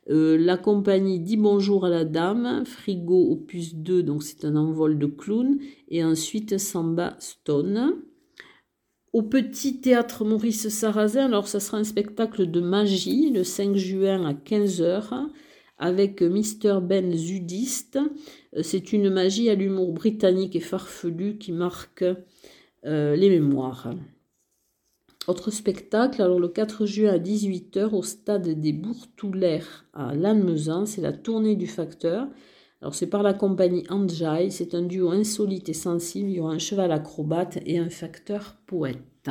Euh, 0.10 0.38
la 0.38 0.58
compagnie 0.58 1.20
dit 1.20 1.38
bonjour 1.38 1.86
à 1.86 1.90
la 1.90 2.06
dame, 2.06 2.64
Frigo 2.66 3.32
opus 3.32 3.76
2, 3.76 4.02
donc 4.02 4.24
c'est 4.24 4.44
un 4.46 4.56
envol 4.56 4.98
de 4.98 5.06
clown, 5.06 5.60
et 5.90 6.04
ensuite 6.04 6.58
Samba 6.58 7.16
Stone 7.20 8.02
au 9.14 9.22
petit 9.22 9.82
théâtre 9.82 10.26
Maurice 10.26 10.70
Sarrazin. 10.70 11.26
Alors, 11.26 11.48
ça 11.48 11.60
sera 11.60 11.78
un 11.78 11.84
spectacle 11.84 12.50
de 12.50 12.62
magie 12.62 13.30
le 13.32 13.44
5 13.44 13.76
juin 13.76 14.26
à 14.26 14.34
15h 14.34 15.28
avec 15.78 16.22
Mr. 16.22 16.80
Ben 16.82 17.14
Zudiste. 17.14 18.00
Euh, 18.56 18.64
c'est 18.64 18.94
une 18.94 19.10
magie 19.10 19.50
à 19.50 19.56
l'humour 19.56 19.92
britannique 19.92 20.56
et 20.56 20.62
farfelu 20.62 21.38
qui 21.38 21.52
marque 21.52 22.06
euh, 22.86 23.16
les 23.16 23.30
mémoires. 23.30 23.94
Autre 25.28 25.52
spectacle, 25.52 26.22
alors 26.22 26.40
le 26.40 26.48
4 26.48 26.86
juin 26.86 27.14
à 27.14 27.18
18h 27.18 27.94
au 27.94 28.02
stade 28.02 28.48
des 28.60 28.74
Bourtoulaires 28.74 29.86
à 29.94 30.16
Lannemezan, 30.16 30.86
c'est 30.86 31.02
la 31.02 31.14
tournée 31.14 31.56
du 31.56 31.68
facteur. 31.68 32.28
Alors 32.82 32.96
c'est 32.96 33.08
par 33.08 33.22
la 33.22 33.34
compagnie 33.34 33.84
Anjay, 33.90 34.50
c'est 34.50 34.74
un 34.74 34.82
duo 34.82 35.12
insolite 35.12 35.70
et 35.70 35.74
sensible, 35.74 36.30
il 36.30 36.36
y 36.36 36.40
aura 36.40 36.54
un 36.54 36.60
cheval 36.60 36.92
acrobate 36.92 37.60
et 37.66 37.78
un 37.78 37.90
facteur 37.90 38.56
poète. 38.66 39.30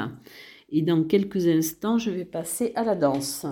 Et 0.70 0.82
dans 0.82 1.02
quelques 1.02 1.48
instants, 1.48 1.98
je 1.98 2.10
vais 2.10 2.24
passer 2.24 2.72
à 2.76 2.84
la 2.84 2.94
danse. 2.94 3.46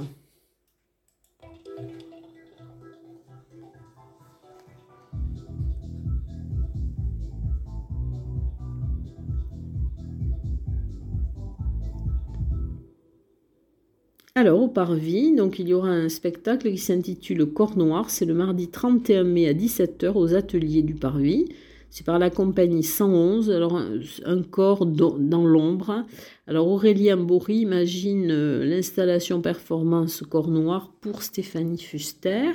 Alors, 14.38 14.62
au 14.62 14.68
Parvis, 14.68 15.34
donc, 15.34 15.58
il 15.58 15.66
y 15.66 15.74
aura 15.74 15.88
un 15.88 16.08
spectacle 16.08 16.70
qui 16.70 16.78
s'intitule 16.78 17.44
Corps 17.44 17.76
Noir. 17.76 18.08
C'est 18.08 18.24
le 18.24 18.34
mardi 18.34 18.68
31 18.68 19.24
mai 19.24 19.48
à 19.48 19.52
17h 19.52 20.12
aux 20.14 20.32
ateliers 20.32 20.82
du 20.82 20.94
Parvis. 20.94 21.46
C'est 21.90 22.06
par 22.06 22.20
la 22.20 22.30
compagnie 22.30 22.84
111. 22.84 23.50
Alors, 23.50 23.82
un, 24.24 24.42
corps 24.44 24.86
dans 24.86 25.44
l'ombre. 25.44 26.06
Alors, 26.46 26.68
Aurélien 26.68 27.16
Bory 27.16 27.62
imagine 27.62 28.30
euh, 28.30 28.64
l'installation 28.64 29.40
performance 29.40 30.22
Corps 30.22 30.52
Noir 30.52 30.92
pour 31.00 31.24
Stéphanie 31.24 31.82
Fuster. 31.82 32.52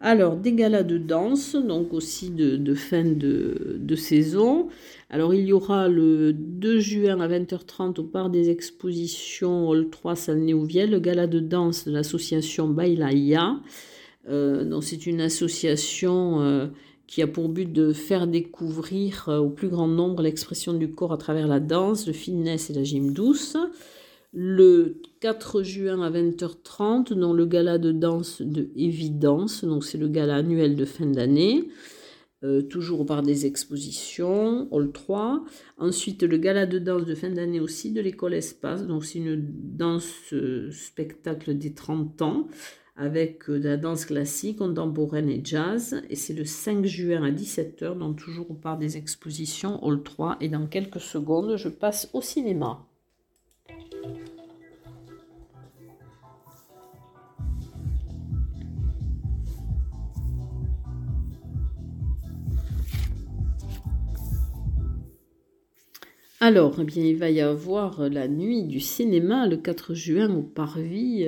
Alors, 0.00 0.36
des 0.36 0.52
galas 0.52 0.84
de 0.84 0.96
danse, 0.96 1.56
donc 1.56 1.92
aussi 1.92 2.30
de, 2.30 2.74
fin 2.74 3.04
de, 3.04 3.96
saison. 3.96 4.68
Alors, 5.10 5.34
il 5.34 5.46
y 5.46 5.52
aura 5.52 5.88
le 5.88 6.32
2 6.32 6.78
juin 6.78 7.20
à 7.20 7.26
20h30 7.26 7.98
au 7.98 8.04
Parc 8.04 8.30
des 8.30 8.48
Expositions 8.48 9.68
Hall 9.68 9.90
3 9.90 10.14
Salle-Néouvielle, 10.14 10.90
le 10.90 11.00
gala 11.00 11.26
de 11.26 11.40
danse 11.40 11.84
de 11.84 11.90
l'association 11.90 12.68
Bailaïa. 12.68 13.60
Euh, 14.28 14.80
c'est 14.82 15.06
une 15.06 15.20
association 15.20 16.42
euh, 16.42 16.66
qui 17.08 17.20
a 17.22 17.26
pour 17.26 17.48
but 17.48 17.72
de 17.72 17.92
faire 17.92 18.28
découvrir 18.28 19.28
euh, 19.28 19.38
au 19.38 19.48
plus 19.48 19.68
grand 19.68 19.88
nombre 19.88 20.22
l'expression 20.22 20.74
du 20.74 20.92
corps 20.92 21.12
à 21.12 21.16
travers 21.16 21.48
la 21.48 21.58
danse, 21.58 22.06
le 22.06 22.12
fitness 22.12 22.70
et 22.70 22.74
la 22.74 22.84
gym 22.84 23.12
douce 23.12 23.56
le 24.32 25.00
4 25.20 25.62
juin 25.62 26.02
à 26.02 26.10
20h30 26.10 27.14
dans 27.14 27.32
le 27.32 27.46
gala 27.46 27.78
de 27.78 27.92
danse 27.92 28.42
de 28.42 28.68
Évidence, 28.76 29.64
donc 29.64 29.84
c'est 29.84 29.98
le 29.98 30.08
gala 30.08 30.36
annuel 30.36 30.76
de 30.76 30.84
fin 30.84 31.06
d'année, 31.06 31.68
euh, 32.44 32.62
toujours 32.62 33.06
par 33.06 33.22
des 33.22 33.46
expositions, 33.46 34.68
Hall 34.70 34.92
3. 34.92 35.44
Ensuite 35.78 36.22
le 36.22 36.36
gala 36.36 36.66
de 36.66 36.78
danse 36.78 37.04
de 37.04 37.14
fin 37.14 37.30
d'année 37.30 37.60
aussi 37.60 37.90
de 37.90 38.00
l'école 38.00 38.34
Espace, 38.34 38.86
donc 38.86 39.04
c'est 39.04 39.18
une 39.18 39.44
danse 39.50 40.32
euh, 40.32 40.70
spectacle 40.70 41.56
des 41.56 41.72
30 41.72 42.22
ans 42.22 42.48
avec 42.98 43.48
euh, 43.48 43.58
de 43.58 43.68
la 43.68 43.76
danse 43.76 44.04
classique, 44.04 44.58
contemporaine 44.58 45.30
et 45.30 45.40
jazz. 45.42 46.02
Et 46.10 46.16
c'est 46.16 46.34
le 46.34 46.44
5 46.44 46.84
juin 46.84 47.22
à 47.22 47.30
17h, 47.30 47.96
donc 47.96 48.18
toujours 48.18 48.58
par 48.60 48.76
des 48.76 48.96
expositions, 48.96 49.82
Hall 49.84 50.02
3. 50.02 50.36
Et 50.40 50.48
dans 50.48 50.66
quelques 50.66 51.00
secondes, 51.00 51.56
je 51.56 51.68
passe 51.68 52.10
au 52.12 52.20
cinéma. 52.20 52.87
Alors, 66.48 66.76
eh 66.80 66.84
bien, 66.84 67.04
il 67.04 67.16
va 67.18 67.28
y 67.28 67.42
avoir 67.42 68.08
la 68.08 68.26
nuit 68.26 68.62
du 68.62 68.80
cinéma 68.80 69.46
le 69.46 69.58
4 69.58 69.92
juin 69.92 70.34
au 70.34 70.40
Parvis 70.40 71.26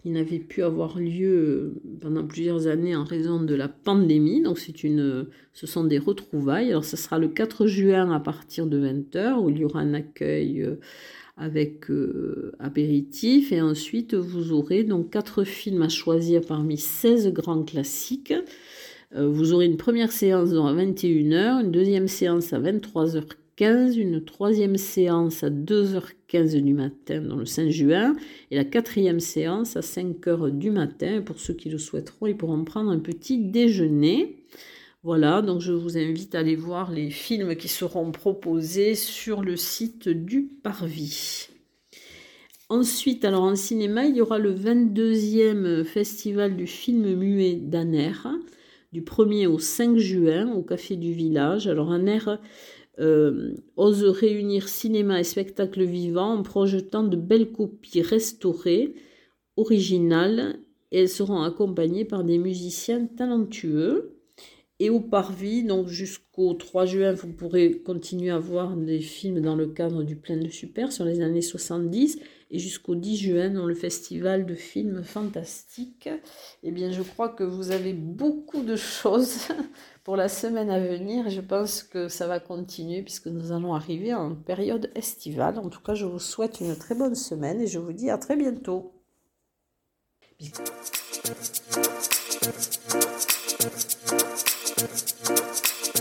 qui 0.00 0.10
n'avait 0.10 0.38
pu 0.38 0.62
avoir 0.62 1.00
lieu 1.00 1.82
pendant 2.00 2.24
plusieurs 2.24 2.68
années 2.68 2.94
en 2.94 3.02
raison 3.02 3.42
de 3.42 3.56
la 3.56 3.66
pandémie. 3.66 4.40
Donc 4.40 4.60
c'est 4.60 4.84
une, 4.84 5.26
ce 5.52 5.66
sont 5.66 5.82
des 5.82 5.98
retrouvailles. 5.98 6.70
Alors 6.70 6.84
ce 6.84 6.96
sera 6.96 7.18
le 7.18 7.26
4 7.26 7.66
juin 7.66 8.12
à 8.12 8.20
partir 8.20 8.68
de 8.68 8.78
20h 8.78 9.42
où 9.42 9.50
il 9.50 9.58
y 9.58 9.64
aura 9.64 9.80
un 9.80 9.94
accueil 9.94 10.62
euh, 10.62 10.76
avec 11.36 11.90
euh, 11.90 12.52
apéritif 12.60 13.50
et 13.50 13.60
ensuite 13.60 14.14
vous 14.14 14.52
aurez 14.52 14.84
donc 14.84 15.10
quatre 15.10 15.42
films 15.42 15.82
à 15.82 15.88
choisir 15.88 16.40
parmi 16.40 16.78
16 16.78 17.32
grands 17.32 17.64
classiques. 17.64 18.32
Euh, 19.16 19.26
vous 19.26 19.54
aurez 19.54 19.66
une 19.66 19.76
première 19.76 20.12
séance 20.12 20.50
à 20.50 20.72
21h, 20.72 21.64
une 21.64 21.72
deuxième 21.72 22.06
séance 22.06 22.52
à 22.52 22.60
23h 23.58 23.98
une 23.98 24.24
troisième 24.24 24.76
séance 24.76 25.44
à 25.44 25.50
2h15 25.50 26.60
du 26.60 26.74
matin 26.74 27.20
dans 27.20 27.36
le 27.36 27.44
5 27.44 27.68
juin 27.68 28.16
et 28.50 28.56
la 28.56 28.64
quatrième 28.64 29.20
séance 29.20 29.76
à 29.76 29.80
5h 29.80 30.50
du 30.50 30.70
matin. 30.70 31.22
Pour 31.22 31.38
ceux 31.38 31.54
qui 31.54 31.68
le 31.68 31.78
souhaiteront, 31.78 32.26
ils 32.26 32.36
pourront 32.36 32.64
prendre 32.64 32.90
un 32.90 32.98
petit 32.98 33.38
déjeuner. 33.38 34.44
Voilà, 35.02 35.42
donc 35.42 35.60
je 35.60 35.72
vous 35.72 35.98
invite 35.98 36.34
à 36.34 36.38
aller 36.38 36.56
voir 36.56 36.92
les 36.92 37.10
films 37.10 37.56
qui 37.56 37.68
seront 37.68 38.10
proposés 38.12 38.94
sur 38.94 39.42
le 39.42 39.56
site 39.56 40.08
du 40.08 40.42
Parvis. 40.42 41.48
Ensuite, 42.68 43.24
alors 43.24 43.42
en 43.42 43.56
cinéma, 43.56 44.06
il 44.06 44.16
y 44.16 44.20
aura 44.20 44.38
le 44.38 44.54
22e 44.54 45.84
festival 45.84 46.56
du 46.56 46.66
film 46.66 47.14
muet 47.16 47.56
d'Aner, 47.56 48.12
du 48.92 49.02
1er 49.02 49.46
au 49.46 49.58
5 49.58 49.98
juin 49.98 50.52
au 50.52 50.62
Café 50.62 50.96
du 50.96 51.12
Village. 51.12 51.66
Alors 51.66 51.92
Aner, 51.92 52.20
euh, 53.00 53.54
ose 53.76 54.04
réunir 54.04 54.68
cinéma 54.68 55.20
et 55.20 55.24
spectacle 55.24 55.82
vivant 55.82 56.34
en 56.34 56.42
projetant 56.42 57.04
de 57.04 57.16
belles 57.16 57.50
copies 57.50 58.02
restaurées, 58.02 58.94
originales, 59.56 60.58
et 60.90 61.00
elles 61.00 61.08
seront 61.08 61.42
accompagnées 61.42 62.04
par 62.04 62.22
des 62.22 62.38
musiciens 62.38 63.06
talentueux. 63.06 64.18
Et 64.78 64.90
au 64.90 65.00
Parvis, 65.00 65.62
donc 65.62 65.86
jusqu'au 65.86 66.54
3 66.54 66.86
juin, 66.86 67.12
vous 67.12 67.32
pourrez 67.32 67.70
continuer 67.82 68.30
à 68.30 68.38
voir 68.38 68.76
des 68.76 69.00
films 69.00 69.40
dans 69.40 69.54
le 69.54 69.68
cadre 69.68 70.02
du 70.02 70.16
Plein 70.16 70.36
de 70.36 70.48
Super 70.48 70.92
sur 70.92 71.04
les 71.04 71.20
années 71.20 71.40
70 71.40 72.18
et 72.52 72.58
jusqu'au 72.58 72.94
10 72.94 73.16
juin 73.16 73.50
dans 73.50 73.66
le 73.66 73.74
festival 73.74 74.46
de 74.46 74.54
films 74.54 75.02
fantastiques. 75.02 76.10
Eh 76.62 76.70
bien, 76.70 76.92
je 76.92 77.02
crois 77.02 77.30
que 77.30 77.42
vous 77.42 77.72
avez 77.72 77.94
beaucoup 77.94 78.62
de 78.62 78.76
choses 78.76 79.48
pour 80.04 80.16
la 80.16 80.28
semaine 80.28 80.70
à 80.70 80.78
venir 80.78 81.30
je 81.30 81.40
pense 81.40 81.82
que 81.82 82.08
ça 82.08 82.26
va 82.26 82.40
continuer 82.40 83.02
puisque 83.02 83.26
nous 83.26 83.52
allons 83.52 83.74
arriver 83.74 84.14
en 84.14 84.34
période 84.34 84.90
estivale. 84.94 85.58
En 85.58 85.68
tout 85.68 85.80
cas, 85.80 85.94
je 85.94 86.04
vous 86.04 86.18
souhaite 86.18 86.60
une 86.60 86.76
très 86.76 86.94
bonne 86.94 87.14
semaine 87.14 87.60
et 87.60 87.66
je 87.66 87.78
vous 87.78 87.92
dis 87.92 88.10
à 88.10 88.18
très 88.18 88.36
bientôt. 88.36 88.92